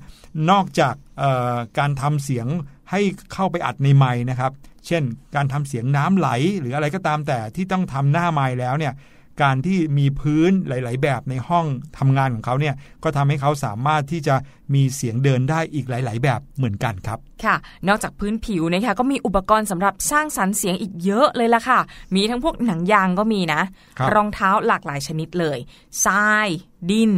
[0.50, 2.46] นอกจากเอ่อการทำเสียง
[2.90, 3.00] ให้
[3.32, 4.52] เข้าไปอัดในไม้นะครับ
[4.86, 5.02] เช่น
[5.34, 6.28] การทำเสียงน้ำไหล
[6.60, 8.94] หรืออะไรก็ตามแต่ที่ต้องทำหน้าไม้แล้วเนี่ย
[9.42, 11.66] การที่มีพื้นหลาย ๆ แบบในห้อง
[11.98, 14.34] ทำงานของเขาเนี่ยก็ทำให้เขาสามารถที่จะ
[14.74, 17.56] มีเสียงเดินได้อีกหลาย ๆ แบบเหมือนกันครับ ค่ะ
[17.88, 21.80] นอกจากพื้นผิวนะคะก็มีอุปกรณ์สำหรับสร้างสรรค์เสียงอีกเยอะเลยล่ะค่ะ
[22.14, 23.62] มีทั้งพวกหนังยางก็มีนะ
[23.98, 25.58] ครับรองเท้าหลากหลายชนิดเลย
[26.04, 26.48] ทราย
[26.90, 27.10] ดิน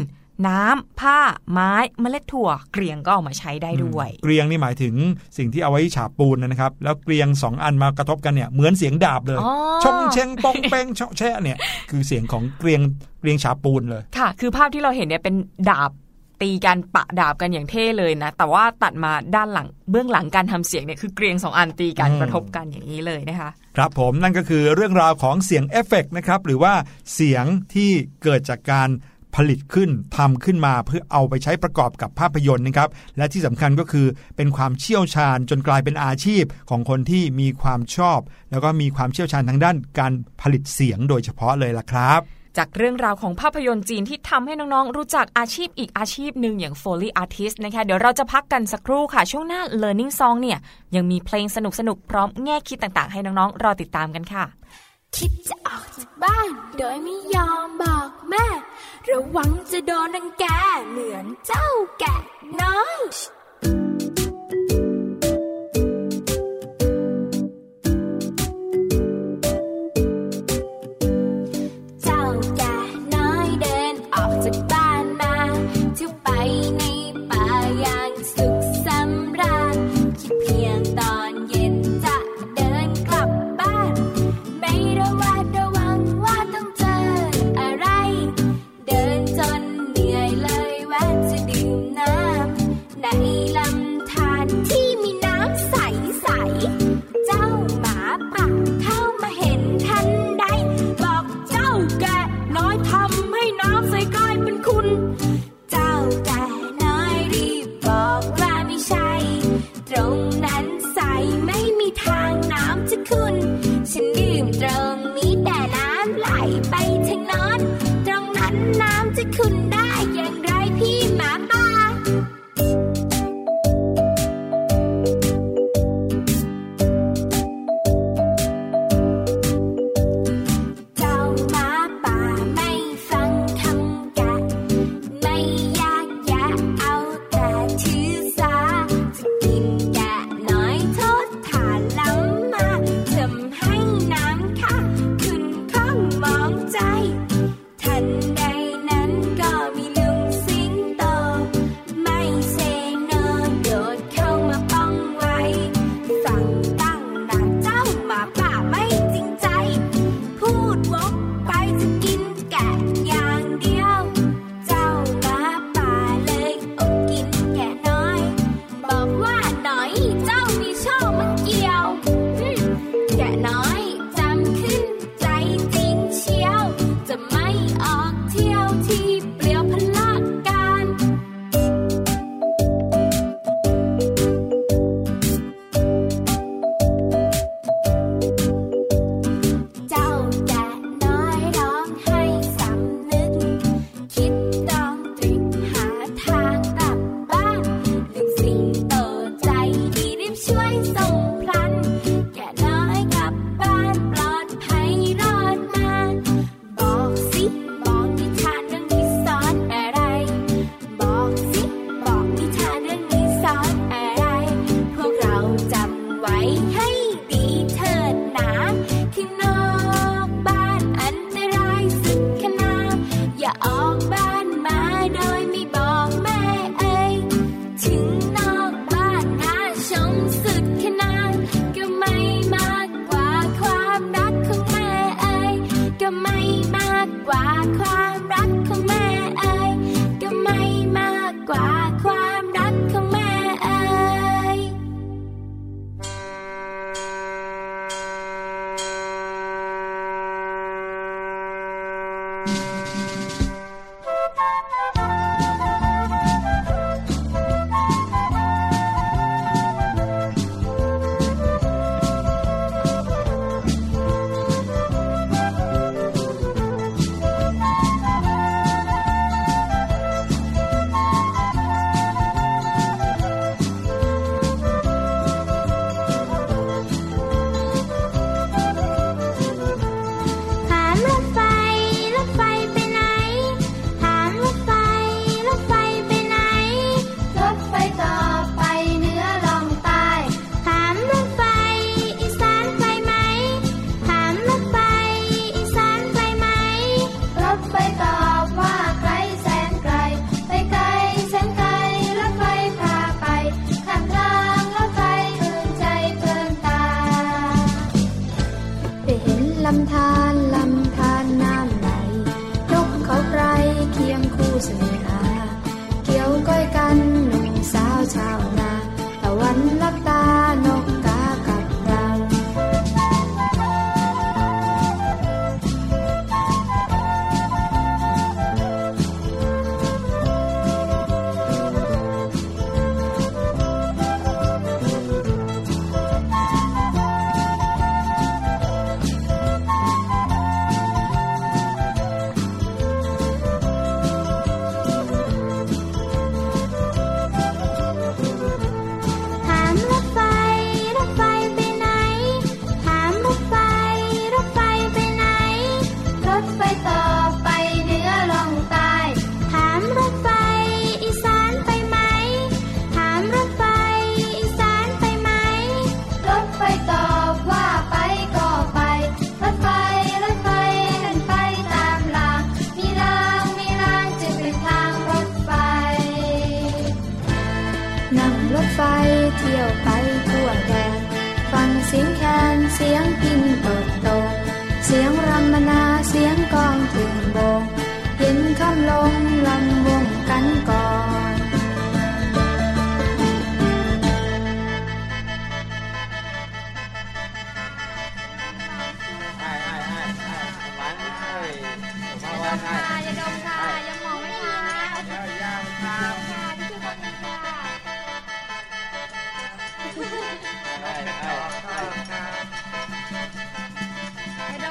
[0.46, 1.18] น้ำผ้า
[1.52, 4.94] ไม้เมล็ดถั่ว เกลียงก็เอามาใช้ได้ด้วย เกรียงนี่หมายถึง
[5.36, 9.52] สิ่งที่เอาไว้ฉาบปูนนะครับ แล้วเกรียงสองอันมากระทบกันเนี่ยเหมือนเสียงดาบเลยอ๋อ
[9.84, 11.58] ชงเชงปองเปงเชาะแชะเนี่ย
[11.90, 12.80] คือเสียงของเกรียง
[13.20, 15.34] เกรียงฉาบปูนเลยค่ะ คือภาพที่เราเห็นเนี่ยเป็น
[15.70, 15.92] ดาบ
[16.44, 26.72] ตีกันปะดาบกันอย่างเท่เลยนะ แต่ว่าตัดมาด้านหลังเบื้องหลังการทำเสียงเนี่ยคือเกรียงสองอันตีกันอืมกระทบกันอย่างนี้เลยนะคะ ครับผมนั่นก็คือเรื่องราวของเสียงเอฟเฟกต์นะครับหรือว่า
[27.14, 27.90] เสียงที่
[28.22, 28.88] เกิดจากการ
[29.38, 38.20] ผลิตขึ้นทำขึ้นมาเพื่อเอาไปใช้ประกอบกับภาพยนตร์นะครับ และที่สำคัญก็คือเป็นความเชี่ยวชาญจนกลายเป็นอาชีพของคนที่มีความชอบ
[38.50, 42.20] แล้วก็มีความเชี่ยวชาญทางด้านการผลิตเสียงโดยเฉพาะเลยล่ะครับ
[42.58, 50.58] จากเรื่องราวของภาพยนตร์จีนที่ทำให้น้องๆ รู้จักอาชีพอีกอาชีพหนึ่งอย่าง Foley Artist นะคะเดี๋ยวเราจะพักกันสักครู่ค่ะ ช่วงหน้า Learning Song เนี่ย
[50.94, 54.44] ยังมีเพลงสนุกๆ พร้อมแง่คิดต่างๆ ให้น้องๆ รอติดตามกันค่ะ
[55.16, 58.46] คิดจะออกจากบ้าน โดยไม่ยอมบอกแม่
[59.08, 60.44] ระวังจะโดนรังแก
[60.88, 61.68] เหมือนเจ้า
[61.98, 62.16] แกะ
[62.60, 62.98] น้อย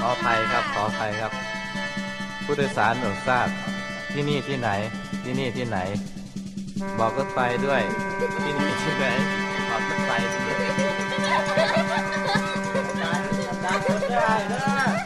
[0.10, 1.32] ขอไปครับ ขอไปครับ
[2.46, 3.48] ผู้โดยสารโปรทราบ
[4.14, 4.70] ที่นี่ที่ไหน
[5.24, 5.78] ที่นี่ที่ไหน
[7.00, 7.82] บอกรถไฟด้วย
[8.44, 9.06] ที่นี่ที่ไหน
[9.70, 10.56] บอกรถไฟด้วย
[14.12, 14.97] ได้ได้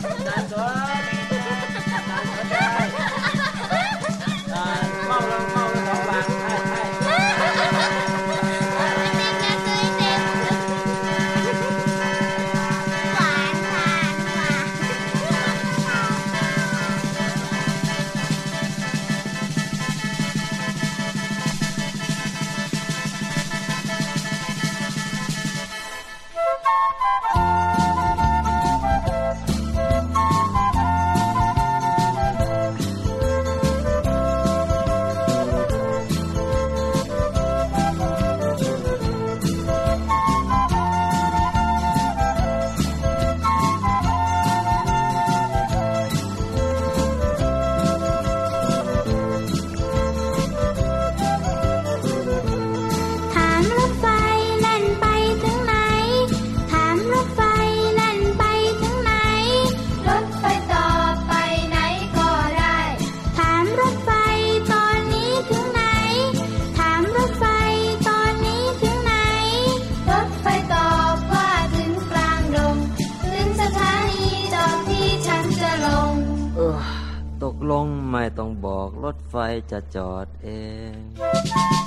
[79.71, 80.47] จะจอดเอ
[80.93, 81.80] ง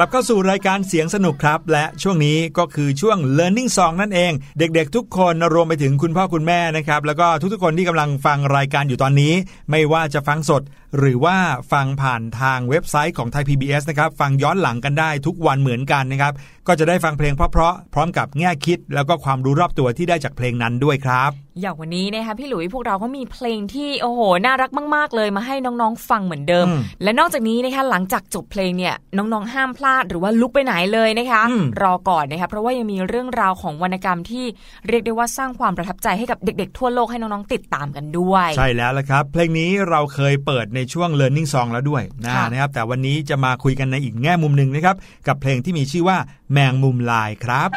[0.00, 9.32] กลับเข้าสู่รายการเสียงสนุกครับ และช่วงนี้ก็คือช่วง Learning Song นั่นเอง เด็กๆ ทุกคนรวมไปถึงคุณพ่อคุณแม่นะครับ แล้วก็ทุกๆคนที่กำลังฟังรายการอยู่ตอนนี้
[9.70, 10.62] ไม่ว่าจะฟังสด
[10.96, 11.36] หรือว่า
[11.72, 16.32] ฟังผ่านทางเว็บไซต์ของไทย PBS นะครับฟังย้อนหลังกันได้ทุกวันเหมือนกันนะครับ
[16.66, 34.44] ก็จะได้ฟังเพลงเพราะๆพร้อมกับแง่คิด แล้วก็ความรู้รอบตัวที่ได้จากเพลงนั้นด้วยครับอย่างวันนี้นะคะพี่หลุยพวกเราก็มีเพลงที่โอ้โหน่ารักมาก ๆ เลยมาให้น้องๆฟังเหมือนเดิมอืมและนอกจากนี้นะคะหลังจากจบเพลงเนี่ยน้องๆห้ามพลาดหรือว่าลุกไปไหนเลยนะคะอืมรอก่อนนะคะเพราะว่ายังมีเรื่องราวของวรรณกรรมที่
[34.88, 44.96] เรียกได้ว่าสร้างความประทับใจให้กับเด็ก ๆ ทั่วโลกให้น้องๆติดตามกันด้วย ใช่แล้วละครับ เพลงนี้เราเคยเปิดในช่วง Learning Song แล้วด้วยนะค่ะนะครับ แต่วันนี้จะมาคุยกันในอีกแง่มุมหนึ่งนะครับ
[45.28, 46.18] กับเพลงที่มีชื่อว่า
[46.52, 47.68] แมงมุมลายครับ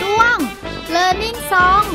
[0.00, 0.36] ช่วง
[0.94, 1.86] Learning Song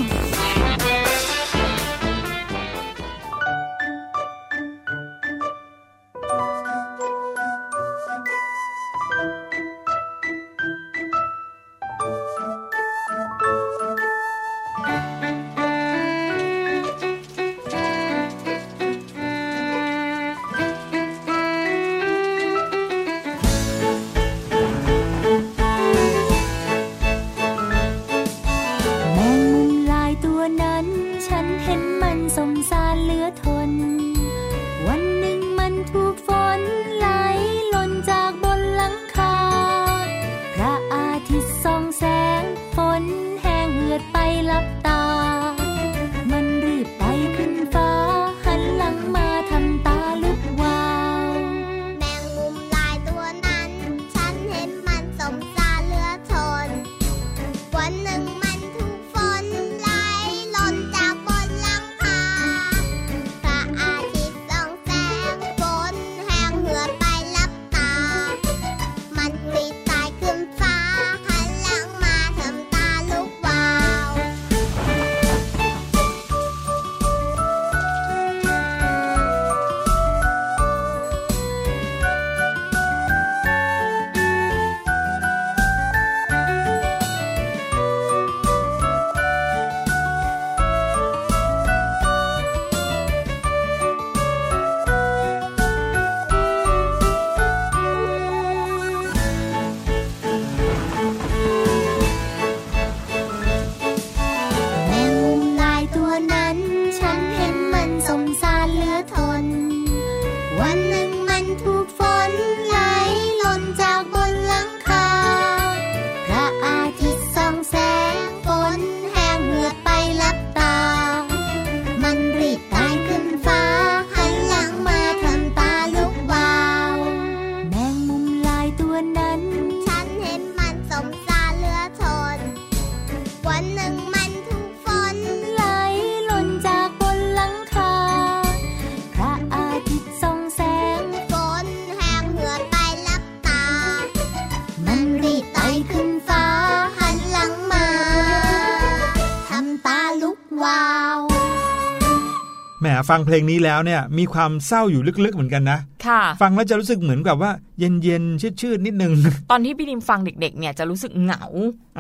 [153.10, 159.14] ฟังเพลงนี้แล้วเนี่ยมีความเศร้าอยู่ลึกๆเหมือนกันนะค่ะ ฟังแล้วจะรู้สึกเหมือนกับว่าเย็นๆชืดๆนิดนึง
[159.52, 161.44] ตอนที่พี่ดิมฟังเด็กๆ เนี่ยจะรู้สึกเหงา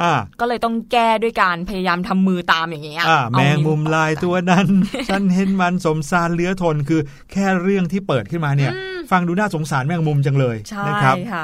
[0.01, 4.67] อ่าก็เลยต้องแก้ด้วยการพยายามทำมือตามอย่างเงี้ยอ่าเอาแมงมุมลายตัวนั้น
[5.09, 7.01] ฉันเห็นมันสมสารเหลือทนคือ
[7.31, 8.71] แค่เรื่องที่เปิดขึ้นมาเนี่ย
[9.11, 11.43] ฟังดูน่าสงสารแมงมุมจังเลยใช่นะครับค่ะ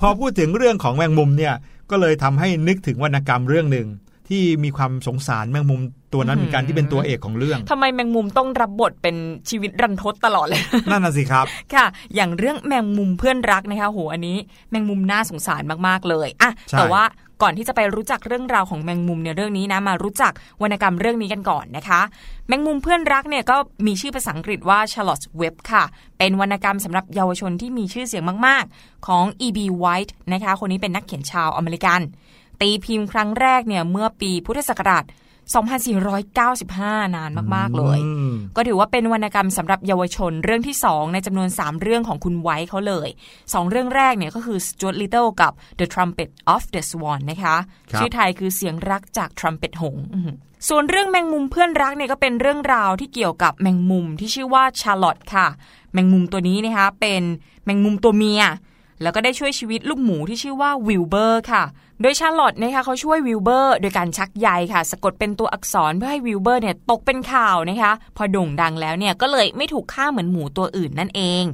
[0.00, 1.54] พอพูดถึงเรื่องของแมงมุมเนี่ย
[1.90, 3.86] ก็เลยทำให้นึกถึงวรรณกรรมเรื่องหนึ่ง
[4.28, 5.80] ที่มีความสงสารแมงมุม
[6.12, 9.16] ตัวนั้นเหมือนกันที่เป็นตัวเอกของเรื่องทำไมแมงมุมต้องรับบทเป็น
[9.50, 14.36] ชีวิตรันทดตลอดเลย นั่นน่ะสิครับ ค่ะ อย่างเรื่องแมงมุมเพื่อนรักนะคะโหอันนี้
[14.70, 17.04] แมงมุมน่าสงสารมากๆเลยอะใช่แต่ว่า
[17.42, 20.32] ก่อนที่จะไปรู้จักเรื่องราวของแมงมุมในเรื่องนี้นะมารู้จัก
[20.62, 22.00] วรรณกรรมเรื่องนี้กันก่อนนะคะ
[22.48, 23.56] แมงมุมเพื่อนรักเนี่ยก็
[23.86, 25.84] มีชื่อภาษาอังกฤษว่า Charlotte's Web ค่ะ
[26.18, 29.58] เป็นวรรณกรรมสำหรับเยาวชนที่มีชื่อเสียงมากๆ ของ E.B.
[29.82, 32.00] White นะคะ คนนี้เป็นนักเขียนชาวอเมริกัน
[32.60, 35.04] ตีพิมพ์ครั้งแรกเนี่ยเมื่อปีพุทธศักราช
[35.54, 43.08] 2495 นานมาก ๆ เลยอืมก็ถือว่าเป็นวรรณกรรมสำหรับเยาวชนเรื่องที่ 2 ในจำนวน 3 เรื่องของคุณไว้เขาเลย
[43.40, 47.56] 2 เรื่องแรกเนี่ยก็คือ Stuart Little กับ The Trumpet of the Swan นะคะ
[47.92, 50.36] ครับชื่อไทยคือเสียงรักจาก Trumpet หงส์อื้อหือ
[50.68, 55.46] ส่วนเรื่องแมงมุมเพื่อนรักเนี่ยก็เป็นเรื่องราวที่เกี่ยวกับแมงมุมที่ชื่อว่าชาร์ลอตค่ะ
[55.92, 57.22] แมงมุมตัวนี้นะคะเป็น
[57.64, 58.42] แมงมุมตัวเมีย
[59.02, 61.64] แล้วก็ได้ช่วยชีวิตลูกหมูที่ชื่อว่าวิลเบอร์ค่ะ
[62.02, 71.44] โดยชาร์ลอตนะคะเขาช่วยวิลเบอร์โดยการชักใยค่ะ สะกดเป็นตัวอักษรเพื่อให้วิลเบอร์เนี่ยตกเป็นข่าวนะคะพอโด่งดังแล้วเนี่ยก็เลยไม่ถูกฆ่าเหมือนหมูตัวอื่นนั่นเอง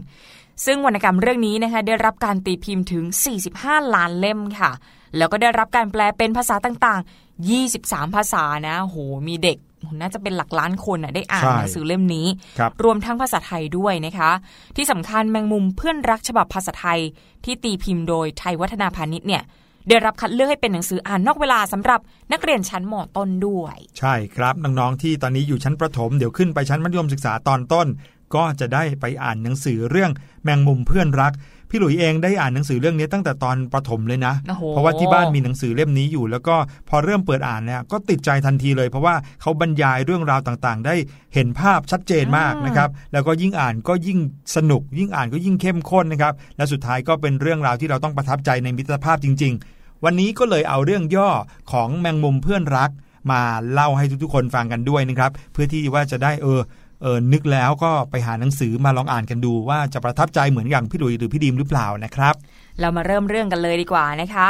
[0.64, 3.04] ซึ่งวรรณกรรมเรื่องนี้นะคะได้รับการตีพิมพ์ถึง
[3.48, 4.70] 45 ล้านเล่มค่ะ
[5.16, 8.96] แล้วก็ได้รับการแปลเป็นภาษาต่างๆ 23 ภาษานะโห
[9.28, 9.58] มีเด็ก
[10.00, 12.26] น่าจะเป็นหลักล้านคนน่ะได้อ่านใช่หนังสือเล่มนี้
[12.58, 14.30] ครับรวมทั้งภาษาไทยด้วยนะคะ
[14.76, 17.00] ที่สำคัญแมงมุมเพื่อนรักฉบับภาษาไทย
[17.44, 19.42] ที่ตีพิมพ์โดยไทยวัฒนาพาณิชย์เนี่ย
[19.88, 22.00] ได้รับคัดเลือกให้เป็นหนังสืออ่านนอกเวลาสำหรับ
[22.32, 27.86] นักเรียนชั้นมต้นด้วย ใช่ครับน้องๆที่ตอนนี้อยู่ชั้นประถมเดี๋ยวขึ้นไปชั้นมัธยมศึกษาตอนต้น
[28.34, 30.10] ก็จะได้ไปอ่านหนังสือเรื่อง
[30.44, 31.32] แมงมุมเพื่อนรัก
[31.70, 36.56] พี่หลุยเองได้อ่านหนังสือเรื่องนี้ตั้งแต่ตอนประถมเลยนะโอ้โหเพราะว่าที่บ้านมีหนังสือเล่มนี้อยู่ แล้วก็
[36.88, 40.94] พอเริ่มเปิดอ่านเนี่ยก็ติดใจทันทีเลย เพราะว่าเขาบรรยายเรื่องราวต่างๆ ได้
[41.34, 44.18] เห็นภาพชัดเจนมากนะครับแล้วก็ยิ่งอ่านก็ยิ่ง
[44.56, 51.30] สนุก ยิ่งอ่านก็ยิ่งเข้มข้นนะครับและสุดท้ายก็เป็นเรื่องราวที่เราต้องประทับใจในมิตรภาพจริง ๆ วันนี้ก็เลยเอาเรื่องย่อ
[51.72, 52.90] ของแมงมุมเพื่อนรัก
[53.30, 53.40] มา
[53.72, 56.60] เล่าให้ทุกๆ คนฟังกันด้วยนะครับ เพื่อที่ว่าจะได้เออ
[57.02, 62.34] เออนึกแล้วก็ไปหาหนังสือมาลองอ่านกันดูว่าจะประทับใจเหมือนอย่างพี่หลุยหรือพี่ดีมหรือเปล่านะครับ
[62.80, 64.48] เรามาเริ่มเรื่องกันเลยดีกว่านะคะ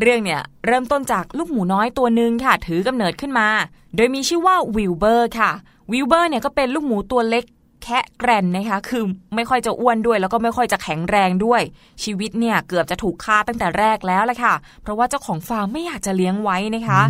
[0.00, 3.48] เรื่องเนี่ยเริ่มต้นจากลูกหมูน้อยตัวหนึ่งค่ะ ถือกำเนิดขึ้นมา
[3.96, 5.50] โดยมีชื่อว่าวิลเบอร์ค่ะ
[5.92, 7.44] วิลเบอร์เนี่ยก็เป็นลูกหมูตัวเล็ก
[7.82, 9.04] แคะแกรนนะคะ คือ
[9.34, 11.62] ไม่ค่อยจะอ้วนด้วย แล้วก็ไม่ค่อยจะแข็งแรงด้วย
[12.04, 17.00] ชีวิตเนี่ยเกือบจะถูกฆ่าตั้งแต่แรกแล้วแหละค่ะ เพราะว่าเจ้าของฟาร์มไม่อยากจะเลี้ยงไว้นะคะ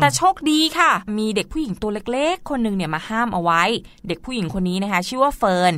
[0.00, 3.62] แต่โชคดีค่ะ มีเด็กผู้หญิงตัวเล็กๆ คนหนึ่งเนี่ยมาห้ามเอาไว้
[4.08, 5.74] เด็กผู้หญิงคนนี้นะคะ ชื่อว่าเฟิร์น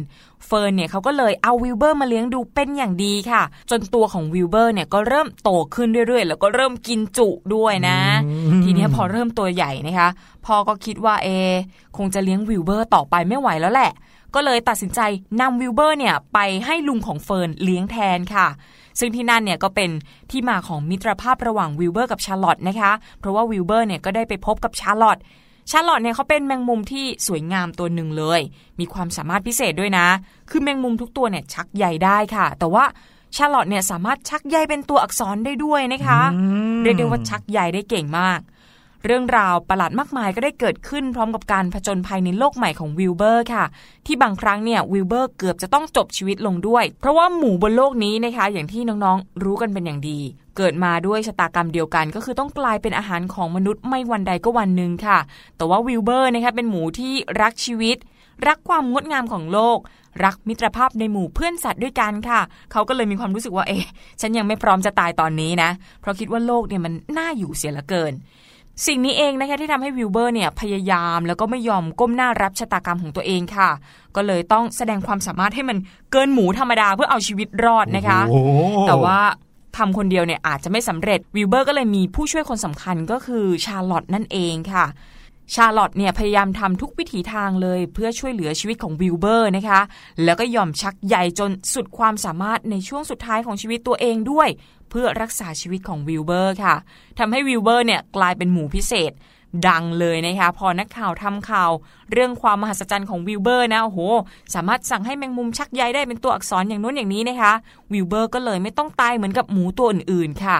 [0.46, 10.08] เฟิร์นเนี่ยเขาก็เลยเอาวิลเบอร์มาเลี้ยงดูเป็นอย่างดีค่ะ จนตัวของวิลเบอร์เนี่ยก็เริ่มโตขึ้นเรื่อยๆ แล้วก็เริ่มกินจุด้วยนะอืมทีเนี้ยพอเริ่มตัวใหญ่นะคะ
[10.46, 11.54] พ่อก็คิดว่าเอ๊ะ
[11.96, 13.90] คงจะเลี้ยงวิลเบอร์ต่อไปไม่ไหวแล้วแหละ
[14.34, 15.00] ก็เลยตัดสินใจ
[15.40, 18.46] นำวิลเบอร์เนี่ยไปให้ลุงของเฟิร์นเลี้ยงแทนค่ะ
[18.98, 19.90] ซึ่งที่นั่นเนี่ยก็เป็น
[20.30, 25.18] ที่มาของมิตรภาพระหว่างวิลเบอร์กับชาร์ลอตนะคะ เพราะว่าวิลเบอร์เนี่ยก็ได้ไปพบกับชาร์ลอต
[25.70, 28.40] ชาร์ลอตเนี่ยเขาเป็นแมงมุมที่สวยงามตัวหนึ่งเลย
[28.80, 30.06] มีความสามารถพิเศษด้วยนะ
[30.50, 32.84] คือแมงมุมทุกตัวเนี่ยชักใยได้ค่ะ แต่ว่า
[33.36, 36.20] ชาร์ลอตเนี่ยสามารถชักใยเป็นตัวอักษรได้ด้วยนะคะ
[36.82, 38.40] เรียกได้ว่าชักใยได้เก่งมาก
[39.04, 43.64] เรื่องราวประหลาดมากมายก็ได้เกิดขึ้นพร้อมกับการผจญภัยในโลกใหม่ของวิลเบอร์ค่ะ
[44.06, 50.18] ที่บางครั้งเนี่ยวิลเบอร์เกือบจะต้องจบชีวิตลงด้วย เพราะว่าหมูบนโลกนี้นะคะ อย่างที่น้องๆ รู้กันเป็นอย่างดี
[50.56, 55.18] เกิดมาด้วยชะตากรรมเดียวกัน ก็คือต้องกลายเป็นอาหารของมนุษย์ไม่วันใดก็วันหนึ่งค่ะ
[55.56, 57.96] แต่ว่าวิลเบอร์นะคะเป็นหมูที่รักชีวิต
[58.46, 59.78] รักความงดงามของโลก
[60.24, 62.40] รักมิตรภาพในหมู่เพื่อนสัตว์ด้วยกันค่ะ
[62.72, 63.84] เขาก็เลยมีความรู้สึกว่าเอ๊ะ
[64.20, 65.70] ฉันยังไม่พร้อมจะตายตอนนี้นะ
[66.00, 68.12] เพราะคิดว่าโลกเนี่ยมันน่าอยู่เสียเหลือเกิน
[68.86, 73.70] สิ่งนี้เองนะคะที่ทำให้วิลเบอร์เนี่ยพยายามแล้วก็ไม่ยอมก้มหน้ารับชะตากรรมของตัวเองค่ะ
[74.16, 75.78] ก็เลยต้องแสดงความสามารถให้มัน
[76.12, 78.50] เกินหมูธรรมดาเพื่อเอาชีวิตรอดนะคะโอ้โห
[78.88, 79.18] แต่ว่า
[79.76, 84.86] ทำคนเดียวเนี่ยอาจจะไม่สำเร็จวิลเบอร์ก็เลยมีผู้ช่วยคนสำคัญก็คือชาร์ลอตนั่นเองค่ะ
[85.54, 89.80] ชาร์ลอตเนี่ยพยายามทำทุกวิถีทางเลยเพื่อช่วยเหลือชีวิตของวิลเบอร์นะคะ
[90.24, 94.48] แล้วก็ยอมชักใยจนสุดความสามารถในช่วงสุดท้ายของชีวิตตัวเองด้วย
[94.90, 96.74] เพื่อรักษาชีวิตของวิลเบอร์ค่ะ
[97.18, 99.12] ทำให้วิลเบอร์เนี่ยกลายเป็นหมูพิเศษ
[99.68, 101.70] ดังเลยนะคะพอนักข่าวทำข่าว
[102.12, 104.00] เรื่องความมหัศจรรย์ของวิลเบอร์นะโอ้โห
[104.54, 107.52] สามารถสั่งให้แมงมุมชักใยได้เป็นตัวอักษรอย่างนู้นอย่างนี้นะคะ
[107.92, 110.58] วิลเบอร์ก็เลยไม่ต้องตายเหมือนกับหมูตัวอื่นๆค่ะ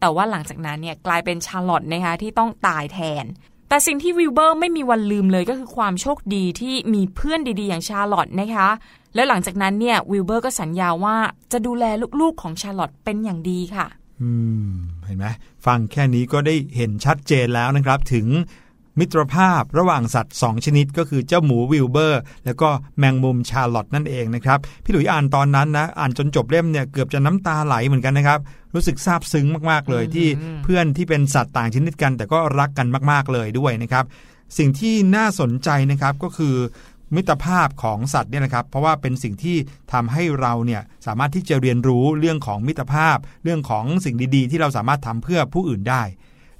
[0.00, 3.24] แต่ว่าหลังจากนั้นเนี่ยกลายเป็นชาร์ลอตนะคะที่ต้องตายแทน
[3.68, 8.68] แต่สิ่งที่วิลเบอร์ไม่มีวันลืมเลยก็คือความโชคดีที่มีเพื่อนดีๆ อย่างชาร์ลอตนะคะ
[9.14, 11.16] แล้วหลังจากนั้นเนี่ยวิลเบอร์ก็สัญญาว่า
[11.52, 11.84] จะดูแล
[12.20, 13.86] ลูกๆของชาร์ลอตเป็นอย่างดีค่ะ
[14.22, 14.30] อื
[14.68, 14.70] ม
[15.04, 15.26] เห็นไหม
[15.66, 18.26] ฟังแค่นี้ก็ได้เห็นชัดเจนแล้วนะครับ ถึง
[19.00, 28.38] มิตรภาพระหว่างสัตว์ 2 ชนิดก็คือเจ้าหมูวิลเบอร์ แล้วก็แมงมุมชาร์ลอตนั่นเองนะครับ พี่หลุยอ่านตอนนั้นนะ อ่านจนจบเล่มเนี่ยเกือบจะน้ำตาไหลเหมือนกันนะครับ
[28.76, 30.28] รู้สึกซาบซึ้งมากๆเลย ที่
[30.64, 34.04] เพื่อนที่เป็นสัตว์ต่างชนิดกัน แต่ก็รักกันมาก ๆเลยด้วยนะครับ
[34.58, 36.56] สิ่งที่น่าสนใจนะครับก็คือ
[37.14, 39.56] มิตรภาพของสัตว์เนี่ยนะครับ เพราะว่าเป็นสิ่งที่
[39.92, 46.02] ทำให้เราเนี่ยสามารถที่จะเรียนรู้เรื่องของมิตรภาพ เรื่องของสิ่งดีๆ ที่เราสามารถทำเพื่อผู้อื่นได้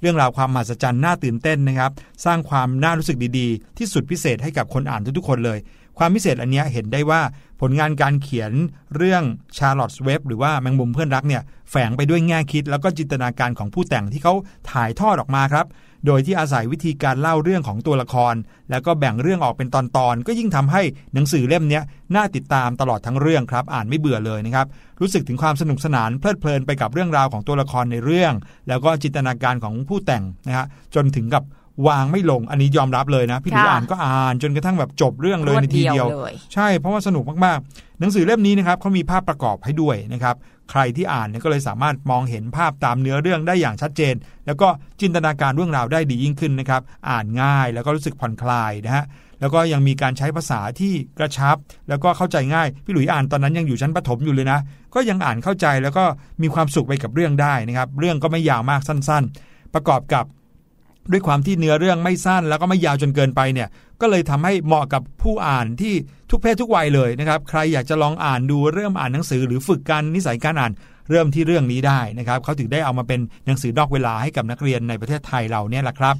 [0.01, 1.93] เรื่องราวความมหัศจรรย์น่าตื่นเต้นนะครับ
[2.25, 5.59] สร้างความน่ารู้สึกดีๆ ที่สุดพิเศษให้กับคนอ่านทุกๆคนเลย
[5.99, 7.21] ความพิเศษอันนี้เห็นได้ว่า
[7.61, 8.53] ผลงานการเขียน
[8.97, 9.23] เรื่อง
[9.57, 14.35] ชาร์ลอตส์เว็บหรือว่าแมงมุมเพื่อนรักเนี่ยแฝงไปด้วยแง่คิดแล้วก็จินตนาการของผู้แต่งที่เขา
[14.71, 15.67] ถ่ายทอดออกมาครับ
[16.07, 18.35] โดยที่อาศัยวิธีการเล่าเรื่องของตัวละคร
[18.71, 20.83] แล้วก็แบ่งเรื่องออกเป็นตอนๆ ก็ยิ่งทำให้
[21.15, 21.81] หนังสือเล่มนี้
[22.15, 24.67] น่าติดตามตลอดทั้งเรื่องครับ อ่านไม่เบื่อเลยนะครับ
[25.01, 28.33] รู้สึกถึงความสนุกสนานเพลิดเพลินไปกับเรื่องราวของตัวละครในเรื่อง
[28.69, 31.43] แล้วก็จินตนาการของผู้แต่งนะฮะจนถึงกับ
[31.89, 40.37] วางไม่ลงอันนี้ยอมรับเลยนะ พี่หลุยค่ะอ่านก็อ่านจนกระทั่งแบบจบเรื่องเลยรวดในทีเดียวเดียวเลยใช่เพราะว่าสนุกมากๆ หนังสือเล่มนี้นะครับเขามีภาพประกอบให้ด้วยนะครับ
[40.71, 44.15] ใครที่อ่านเนี่ยก็เลยสามารถมองเห็นภาพตามเนื้อเรื่องได้อย่างชัดเจน
[44.47, 44.69] แล้วก็
[45.01, 49.05] จินตนาการเรื่องราวได้ดียิ่งขึ้นนะครับอ่านง่ายแล้วก็รู้สึกผ่อนคลายนะฮะ
[49.41, 51.57] แล้วก็ยังมีการใช้ภาษาที่กระชับ
[51.89, 54.59] แล้วก็เข้าใจง่ายพี่หลุยอ่านตอนนั้นยังอยู่ชั้นประถมอยู่เลยนะ
[54.95, 56.05] ก็ยังอ่านเข้าใจแล้วก็
[56.43, 60.25] มีความสุขไปกับเรื่องได้นะครับ เรื่องก็ไม่ยาวมากสั้น ๆ ประกอบกับ
[61.13, 63.69] ด้วยความที่เนื้อเรื่องไม่สั้นแล้วก็ไม่ยาวจนเกินไปเนี่ย
[64.01, 65.95] ก็เลยทำให้เหมาะกับผู้อ่านที่
[66.31, 70.73] ทุกเพศทุกวัยเลยนะครับใครอยากจะลองอ่านดูเริ่มอ่านหนังสือหรือฝึกการนิสัยการอ่าน
[71.11, 76.17] เริ่มที่เรื่องนี้ได้นะครับเขาถึงได้เอามาเป็นหนังสือนอกเวลาให้กับนักเรียนในประเทศไทยเราเนี่ยแหละครับ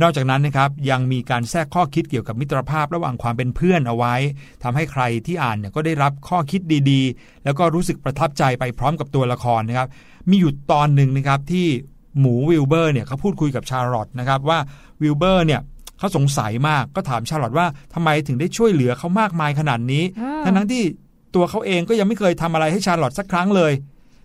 [0.00, 4.14] นอกจากนั้นนะครับยังมีการแทรกข้อคิดเกี่ยวกับมิตรภาพระหว่างความเป็นเพื่อนเอาไว้
[4.62, 6.60] ทำให้ใครที่อ่านเนี่ยก็ได้รับข้อคิด
[6.90, 9.88] ดีๆ แล้วก็รู้สึกประทับใจไปพร้อมกับตัวละครนะครับ
[10.30, 11.66] มีอยู่ตอนหนึ่งนะครับที่
[12.20, 14.58] หมูวิลเบอร์เนี่ยเขาพูดคุยกับชาร์ลอตนะครับว่า
[15.02, 15.60] วิลเบอร์เนี่ย
[15.98, 20.82] เขาสงสัยมากก็ถามชาร์ลอตว่าทำไมถึงได้ช่วยเหลือเขามากมายขนาดนี้อืมทั้งทั้งๆที่
[21.34, 23.72] ตัวเขาเองก็ยังไม่เคยทำอะไรให้ชาร์ลอตสักครั้งเลย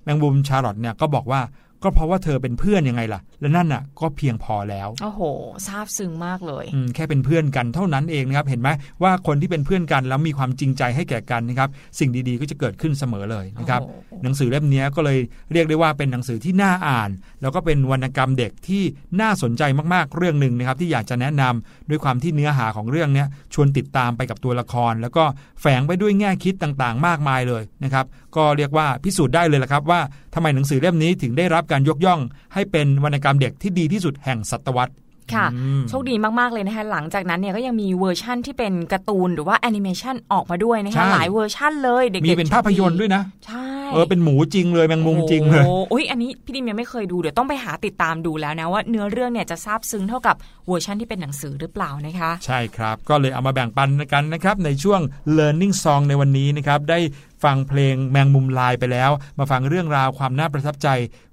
[0.04, 1.42] แมงมุมชาร์ลอตเนี่ยก็บอกว่า
[1.84, 5.22] ก็เพราะว่าเธอเป็นเพื่อนยังไงล่ะ และนั่นน่ะ ก็เพียงพอแล้วโอ้โห
[5.68, 8.70] ซาบซึ้งมากเลยอืมแค่เป็นเพื่อนกันเท่านั้นเองนะครับ เห็นไหม
[9.04, 11.70] ว่าคนที่เป็นเพื่อนกันแล้วมีความจริงใจให้แก่กันนะครับ
[12.00, 15.20] สิ่งดีๆก็จะเกิดขึ้นเสมอเลยนะครับโอ้โหหนังสือเล่มนี้ก็เลย
[15.52, 17.10] เรียกได้ว่าเป็นหนังสือที่น่าอ่าน
[17.42, 18.84] แล้วก็เป็นวรรณกรรมเด็กที่
[19.22, 19.64] น่าสนใจ
[19.94, 25.24] มากๆเรื่องหนึ่งนะครับ ที่อยากจะแนะนำด้วยความที่เนื้อหาของเรื่องเนี้ยชวนติดตามไปกับตัวละคร แล้วก็
[25.62, 28.06] แฝงไปด้วยแง่คิดต่างๆ มากมายเลยนะครับ
[28.38, 30.00] ก็เรียกว่าพิสูจน์ได้เลยละครับว่า
[30.34, 32.20] ทำไมหนังสือเล่มนี้ถึงได้รับการยกย่อง
[32.54, 34.94] ให้เป็นวรรณกรรมเด็กที่ดีที่สุดแห่งศตวรรษ
[35.36, 50.36] ค่ะอืมโชคดีมาก ๆ เลยนะคะหลังจากนั้นเนี่ยก็ยังมีเวอร์ชั่นที่เป็นการ์ตูนหรือว่าแอนิเมชันออกมาด้วยนะใช่คะหลายเวอร์ชั่นเลยเด็กๆมีเป็นภาพยนตร์ด้วยนะ ใช่เออเป็นหมูจริงเลยแมงมุมจริงเลยโอ้โหอุ๊ยอันนี้พี่ดิมยังไม่เคยดูเดี๋ยวต้องไปหาติดตามดูแล้วนะว่าเนื้อเรื่องเนี่ยจะซาบซึ้งเท่ากับ
[50.68, 55.02] เวอร์ชันที่เป็นหนังสือหรือเปล่านะคะ ใช่ครับก็เลยเอามาแบ่งปันกันนะครับในช่วง
[55.38, 57.00] Learning Song ในวันนี้นะครับได้
[57.44, 60.88] ฟังเพลงแมงมุมลายไปแล้ว มาฟังเรื่องราวความน่าประทับใจ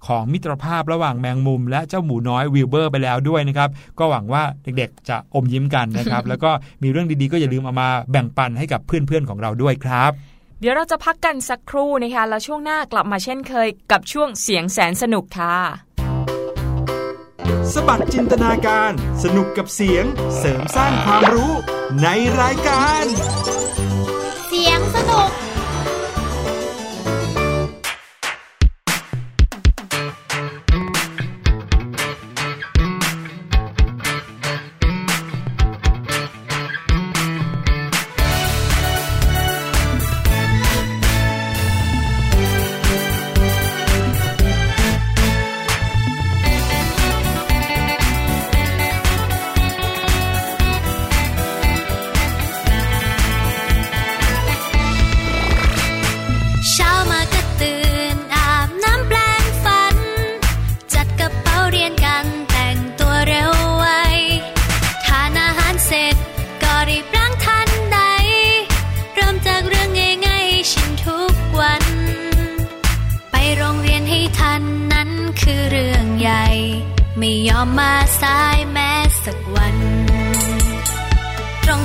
[0.07, 6.51] ของมิตรภาพระหว่างแมงมุม และเจ้าหมูน้อยวิลเบอร์ไปแล้วด้วยนะครับ ก็หวังว่าเด็กๆ จะอมยิ้มกันนะครับ แล้วก็
[6.83, 10.13] มีเรื่องดีๆ ก็อย่าลืมเอามาแบ่งปันให้กับเพื่อนๆของเราด้วยครับ
[10.61, 15.57] เดี๋ยวเราจะพักกันสักครู่นะคะ แล้วช่วงหน้ากลับมาเช่นเคย กับช่วงเสียงแสนสนุกค่ะ
[17.73, 18.93] สบัดจินตนาการ
[19.25, 20.05] สนุกกับเสียง
[20.39, 21.53] เสริมสร้างความรู้
[22.03, 22.09] ใน
[22.41, 23.05] รายการ
[24.49, 25.44] เสียงสนุก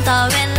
[0.08, 0.59] ตรง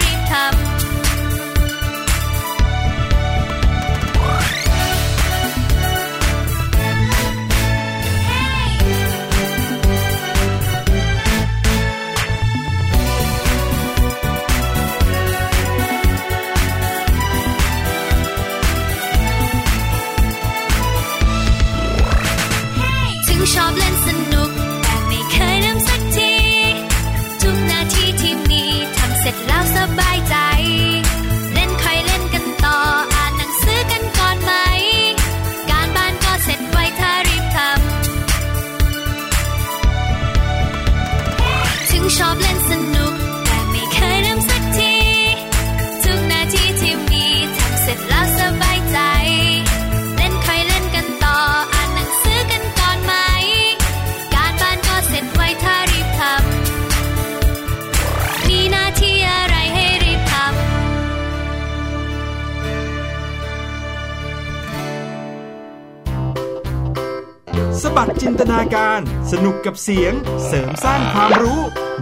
[69.31, 70.13] สนุกกับเสียง
[70.47, 71.61] เสริมสร้างความรู้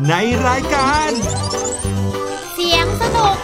[0.09, 0.13] ใน
[0.47, 1.09] รายการ
[2.55, 3.35] เสียงสนุก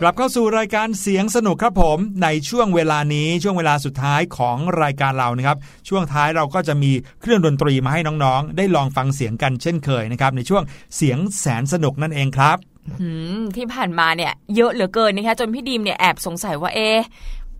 [0.00, 10.62] กลับเข้าสู่รายการเสียงสนุกครับผมในช่วงเวลานี้ช่วงเวลาสุดท้ายของรายการเรานะครับ ช่วงท้ายเราก็จะมีเครื่องดนตรีมาให้น้องๆ ได้ลองฟังเสียงกันเช่นเคยนะครับ ในช่วง
[10.96, 12.58] เสียงแสนสนุกนั่นเองครับ
[13.00, 16.98] หืมที่ผ่านมาเนี่ยเยอะเหลือเกินนะคะจนพี่ดีมเนี่ยแอบสงสัยว่าเอ๊ะ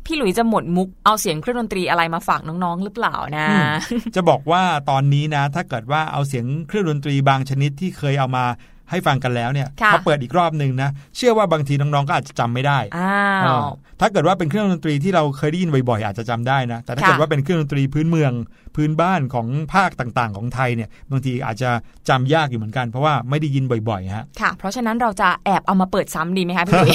[0.09, 8.45] พี่หลุยจะหมดมุกเอาเสียงเครื่องดนตรีอะไรมาฝากน้องๆหรือเปล่านะอืมจะบอกว่าตอนนี้นะ ถ้าเกิดว่าเอาเสียงเครื่องดนตรีบางชนิดที่เคยเอามา
[8.91, 13.69] ให้ฟังกันแล้วเนี่ยค่ะมาเปิดอีกรอบหนึ่งนะ เชื่อว่าบางทีน้องๆก็อาจจะจำไม่ได้อ้าเอวอ
[14.01, 18.33] ถ้าเกิดว่าเป็นเครื่องดนตรีที่เราเคยได้ยินบ่อยๆ อาจจะจำได้นะ แต่ถ้าค่ะเกิดว่าเป็นเครื่องดนตรีพื้นเมือง
[18.77, 21.71] พื้นบ้านของภาคต่างๆ ของไทยเนี่ยบางทีอาจจะ
[22.09, 26.91] จำยากอยู่เหมือนกันเพราะว่าไม่ได้ยินบ่อยๆฮะค่ะ เพราะฉะนั้นเราจะแอบเอามาเปิดซ้ำดีไหมคะพี่หลุย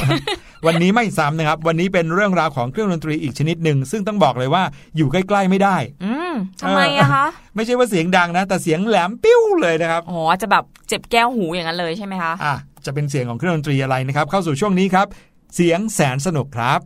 [0.66, 4.64] วันนี้ไม่ซ้ำนะครับ วันนี้เป็นเรื่องราวของเครื่องดนตรีอีกชนิดหนึ่ง ซึ่งต้องบอกเลยว่า
[4.98, 7.26] อยู่ใกล้ๆไม่ได้ อืมทำไมอะคะ
[7.56, 15.08] ไม่ใช่ว่าเสียงดังนะ แต่เสียงแหลมปิ้วเลยนะครับ อ๋อ จะแบบเจ็บแก้วหูอย่างนั้นเลยใช่ไหมคะ อะ จะเป็นเสียงของเครื่องดนตรีอะไรนะครับ เข้าสู่ช่วงนี้ครับ
[15.56, 16.80] เสียงแสนสนุกครับ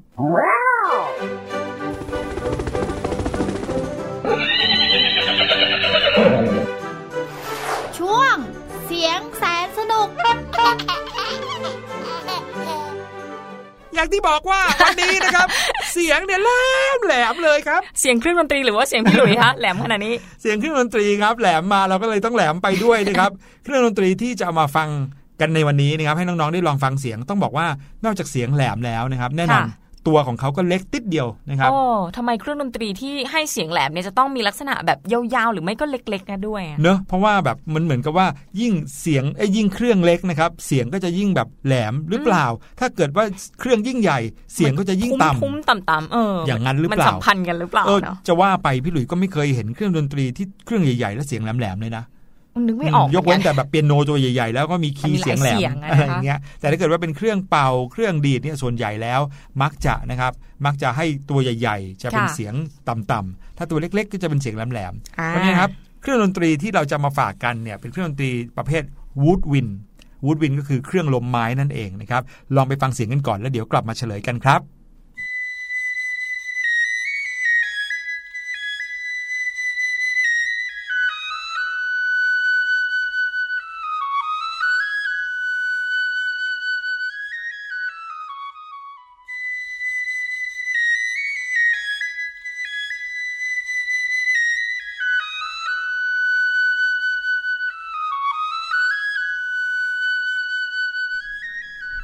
[7.97, 8.35] ช่วง
[8.85, 10.07] เสียงแสนสนุก
[13.93, 15.47] อย่างที่บอกว่าวันนี้นะครับ
[15.93, 16.51] เสียงเนี่ยแหล
[16.97, 23.31] มแหลมเลยครับ เสียงเครื่องดนตรีหรือว่าเสียงพี่หลุยคะแหลมขนาดนี้ เสียงเครื่องดนตรีครับ แหลมมาเราก็เลยต้องแหลมไปด้วยนะครับ
[23.63, 24.89] เครื่องดนตรีที่จะเอามาฟัง
[25.39, 27.67] กันในวันนี้นะครับให้น้องๆได้ลองฟังเสียง ต้องบอกว่า
[28.05, 31.79] นอกจากเสียงแหลมแล้วนะครับ แน่นอนค่ะตัวของเขาก็เล็กติดเดียวนะครับโอ้
[32.15, 38.27] ทำไมเครื่องดนตรีที่ให้เสียงแหลมเนี่ยจะต้องมีลักษณะแบบยาวๆ หรือไม่ก็เล็กๆนะด้วยอะเนอะเพราะว่าแบบมันเหมือนกับว่า
[38.61, 42.45] ยิ่งเสียงไอ้ยยิ่งเครื่องเล็กนะครับ เสียงก็จะยิ่งแบบแหลมหรือเปล่า
[42.79, 43.25] ถ้าเกิดว่า
[43.59, 44.19] เครื่องยิ่งใหญ่
[44.53, 52.03] เสียงก็จะยิ่งต่ำทุ้มๆต่ำๆเอออย่างนั้นหรือเปล่า มันสัมพันธ์กันหรือเปล่าเออเนาะจะว่าไปพี่หลุยส์ก็ไม่เคยเห็นเครื่องดนตรีที่เครื่องใหญ่ๆ แล้วเสียงแหลมๆเลยนะ
[52.65, 59.19] นึกไม่ออกยกเว้นหมือแต่แบบเปียโนตัวใหญ่ๆ แล้วก็มีคีย์มันมีหลายเสียงแหลมเสียงอะอะไรนะคะอย่างเงี้ยแต่ถ้าเกิดว่าเป็นเครื่องเป่าเครื่องดีดเนี่ยส่วนใหญ่แล้ว
[59.61, 60.31] มักจะนะครับ
[60.65, 62.53] มักจะให้ตัวใหญ่ ๆ จะเป็นค่ะเสียง
[62.89, 68.83] ต่ำๆถ้าตัวเล็กๆ ก็จะเป็นเสียงแหลมๆอ่าเพราะฉะนั้นครับเครื่องดนตรีที่เราจะมาฝากกันเนี่ยเป็นเครื่องดนตรีประเภท
[69.21, 69.67] วูดวิน
[70.25, 72.21] วูดวินก็คือเครื่องลมไม้นั่นเองนะครับ
[72.55, 74.76] ลองไปฟังเสียงกันก่อนแล้วเดี๋ยวกลับมาเฉลยกันครับ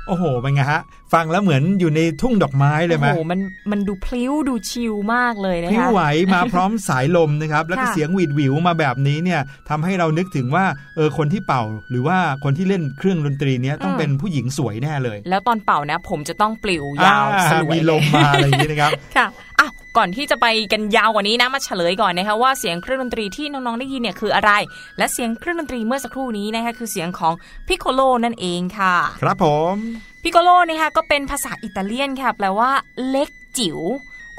[0.07, 0.81] โอ้โหเป็นไงฮะ
[1.13, 3.39] ฟังแล้วเหมือนอยู่ในทุ่งดอกไม้เลยไหมโอ้โหมัน
[3.71, 6.01] มันดูพลิ้วดูชิลมากเลยนะพลิ้วคะไหว
[6.33, 19.27] มาพร้อมสายลมนะครับ แล้วก็ค่ะเสียงหวีดหวิวมาแบบนี้เนี่ยทำให้เรานึกถึงว่าเออคนที่เป่า หรือว่าคนที่เล่นเครื่องดนตรีเนี้ยต้องเป็นผู้หญิงสวยแน่เลย แล้วตอนเป่านะ ผมจะต้องปลิวยาวอ่สลวยมีลมมาอะไรอย่างนี้นะครับค่ะ
[19.59, 24.51] อ้าว ก่อนที่จะไปกันยาวกว่านี้นะมาเฉลยก่อนนะคะว่าเสียงเครื่องดนตรีที่น้องๆได้ยินเนี่ยคืออะไร
[24.97, 27.33] และเสียงเครื่องดนตรีเมื่อสักครู่นี้นะคะคือเสียงของ
[27.67, 29.75] piccolo นั่นเองค่ะ ครับผม
[30.23, 32.69] piccolo นะคะก็เป็นภาษาอิตาเลียนค่ะแปลว่า
[33.09, 33.79] เล็กจิ๋ว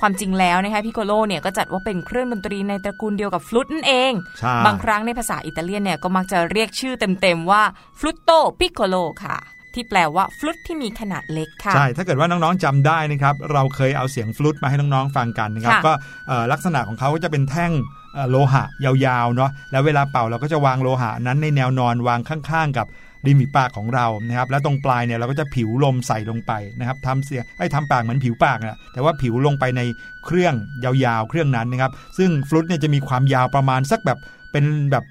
[0.00, 7.62] ความจริงแล้วนะคะ piccolo เนี่ยก็จัดว่าเป็นเครื่องดนตรีในตระกูลเดียวกับฟลุตนั่นเองใช่บางครั้งในภาษาอิตาเลียนเนี่ยก็มักจะเรียกชื่อเต็มๆว่า
[7.98, 9.36] flauto piccolo ค่ะ
[9.74, 15.92] ที่แปลว่าฟลุตที่มีขนาดเล็กค่ะ ใช่ ถ้าเกิดว่าน้องๆจำได้นะครับ เราเคยเอาเสียงฟลุตมาให้น้องๆฟังกันนะครับค่ะก็
[16.28, 17.72] เอ่อลักษณะของเขาก็จะเป็นแท่ง
[18.14, 22.88] เอ่อโลหะยาวๆเนาะ แล้วเวลาเป่าเราก็จะวางโลหะนั้นในแนวนอนวางข้างๆ กับ
[23.26, 29.80] ริมฝีปากของเรานะครับ แล้วตรงปลายเนี่ยเราก็จะผิวลมใส่ลงไปนะครับทำเสียงไอ้ทำปากเหมือนผิวปากนะแต่ว่าผิวลงไปใน
[30.26, 30.54] เครื่อง
[30.84, 34.18] ยาวๆ เครื่องนั้นนะครับ ซึ่งฟลุตเนี่ยจะมีความยาวประมาณสักแบบ
[34.54, 35.04] เป็นแบบ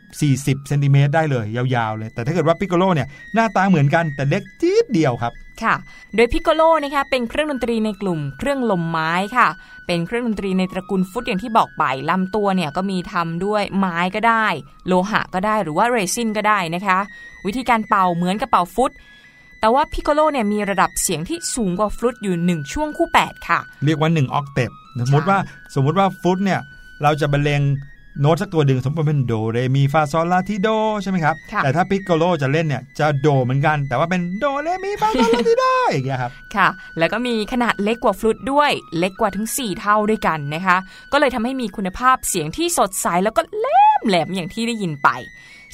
[0.57, 5.33] 40เซนติเมตรได้เลยยาวๆเลย แต่ถ้าเกิดว่าปิโกโลเนี่ยหน้าตาเหมือนกันแต่เล็กจี๊ดเดียวครับ
[5.63, 5.75] ค่ะ
[6.15, 9.47] โดยพิโกโลนะคะเป็นเครื่องดนตรีในกลุ่มเครื่องลมไม้ค่ะ
[9.87, 14.45] เป็นเครื่องดนตรีในตระกูลฟลุตอย่างที่บอกไปลำตัวเนี่ยก็มีทำด้วยไม้ก็ได้
[14.87, 16.99] โลหะก็ได้หรือว่าเรซินก็ได้นะคะ
[17.45, 18.91] วิธีการเป่าเหมือนกับเป่าฟลุต
[19.59, 24.71] แต่ว่าพิโกโลเนี่ยมีระดับเสียงที่สูงกว่าฟลุตอยู่ 1 ช่วงคู่ 8 ค่ะ เรียกว่า 1 octave
[25.07, 25.37] สมมติว่า
[25.75, 26.59] สมมติว่าฟลุตเนี่ย
[27.03, 27.61] เราจะบรรเลง
[28.21, 30.69] โน้ตสักตัวหนึ่งสมมติว่าเป็นโดเรมีฟาซอลลาทิโด
[31.01, 40.77] ใช่ไหมครับค่ะแต่ถ้าปิกโกโลจะเล่นเนี่ยจะโดเหมือนกัน แต่ว่าเป็นโดเรมีฟาซอลลาทิโดอย่างเงี้ยครับค่ะ แล้วก็มีขนาดเล็กกว่าฟลุตด้วยเล็กกว่าถึง 4 เท่าด้วยกันนะคะ
[41.11, 43.67] ก็เลยทำให้มีคุณภาพเสียงที่สดใสแล้วก็แหล
[43.99, 45.09] มแหลมอย่างที่ได้ยินไป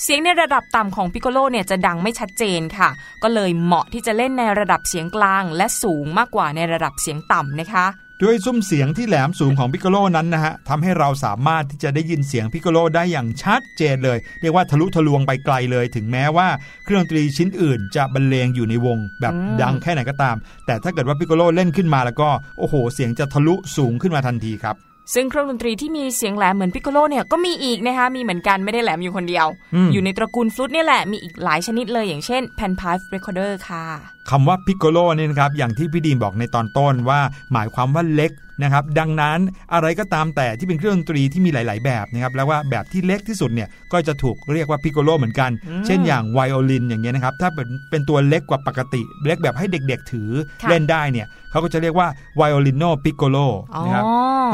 [0.04, 2.90] เสียงในระดับต่ำของพิโกโลเนี่ยจะดังไม่ชัดเจนค่ะ
[3.24, 7.86] ก็เลยเหมาะที่จะเล่นในระดับเสียงกลาง และสูงมากกว่าในระดับเสียงต่ำนะคะ
[8.24, 16.48] ด้วยสุ้มเสียงที่แหลมสูงของพิกโกโลนั้นนะฮะทำให้เราสามารถที่จะได้ยินเสียงพิกโกโลได้อย่างชัดเจนเลย เรียกว่าทะลุทะลวงไปไกลเลย ถึงแม้ว่า
[16.86, 24.78] เครื่องดนตรีชิ้นอื่น จะบรรเลงอยู่ในวง แบบอืมดังแค่ไหนก็ตาม แต่ถ้าเกิดว่าพิกโกโลเล่นขึ้นมาแล้วก็โอ้โห เสียงจะทะลุสูงขึ้นมาทันทีครับ
[25.14, 33.86] ซึ่งเครื่องดนตรีที่มีเสียงแหลมเหมือนพิโกโลเนี่ยก็มีอีกนะคะมีเหมือนกันไม่ได้แหลมอยู่คนเดียวอืมอยู่ในตระกูลฟลุตเนี่ยแหละมีอีกหลายชนิดเลยอย่างเช่น Pan Pipe Recorder ค่ะ
[34.30, 37.20] คำว่าพิกโกโลเนี่ยนะครับอย่างที่พี่ดีมบอกในตอนต้นว่า
[37.54, 38.32] หมายความว่าเล็ก
[38.64, 39.40] นะครับดังนั้น
[39.74, 52.08] อะไรก็ตามแต่ที่เป็นเครื่องดนตรีที่มีหลาย ๆ แบบนะครับแล้วว่าแบบที่เล็กที่สุดเนี่ยก็จะถูกเรียกว่าพิกโกโลเหมือนกันอืมเช่นอย่างไวโอลินอย่างเงี้ยนะครับถ้าเป็นเป็นตัวเล็กกว่าปกติ เล็กแบบให้เด็ก ๆ ถือค่ะเล่นได้เนี่ยเขาก็จะเรียกว่า
[52.38, 53.38] violino piccolo
[53.76, 54.06] อ๋อนะครับ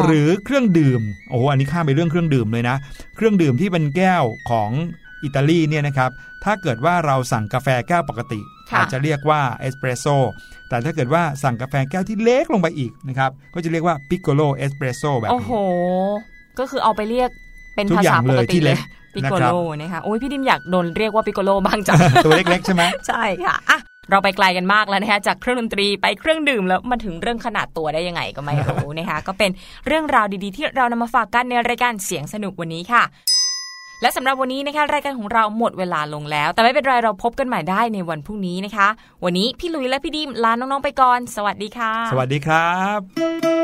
[0.04, 2.78] หรือเครื่องดื่มโอ้โหอันนี้ข้ามไปเรื่องเครื่องดื่มเลยนะ
[3.16, 4.70] เครื่องดื่มที่เป็นแก้วของ
[5.26, 6.12] อิตาลีเนี่ยนะครับ
[6.44, 8.40] ถ้าเกิดว่าเราสั่งกาแฟแก้วปกติ
[8.72, 10.06] ค่ะอาจจะเรียกว่าเอสเปรสโซ
[10.70, 15.54] แต่ถ้าเกิดว่าสั่งกาแฟแก้วที่เล็กลงไปอีกนะครับก็จะเรียกว่าพิ c โ o โลเอสเปรสโซแบบโอ้นี้โห
[16.60, 17.30] ก็คือเอาไปเรียก
[17.76, 18.80] เป็นทุกภาอย่าษางปเลกยติที่เลเล็ยก
[19.16, 29.52] ปินะโกครับโลนะคะโอ้ยพี่ดิมอยากโดนเรียกว่าปิโกโลบ้างจังตัวเล็กๆใช่ไหมใช่ค่ะอะเราไปไกลกันมากแล้วนะคะจากเครื่องดนตรีไปเครื่องดื่มแล้วมาถึงเรื่องขนาดตัวได้ยังไงก็ไม่รู้นะคะก็เป็น
[29.88, 33.04] เรื่องราวดีๆ ที่เรานำมาฝากกันในรายการเสียงสนุกวันนี้ค่ะ
[34.06, 38.88] และสำหรับวันนี้นะคะรายการของเราหมดเวลาลงแล้ว แต่ไม่เป็นไรเราพบกันใหม่ได้ในวันพรุ่งนี้นะคะ
[39.24, 43.55] วันนี้พี่ลุยและพี่ดิมลาน้องๆไปก่อน สวัสดีค่ะ สวัสดีครับ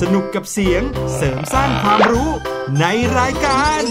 [0.00, 0.82] สนุกกับเสียง
[1.16, 2.30] เสริมสร้างความรู้
[2.80, 2.84] ใน
[3.18, 3.82] รายการ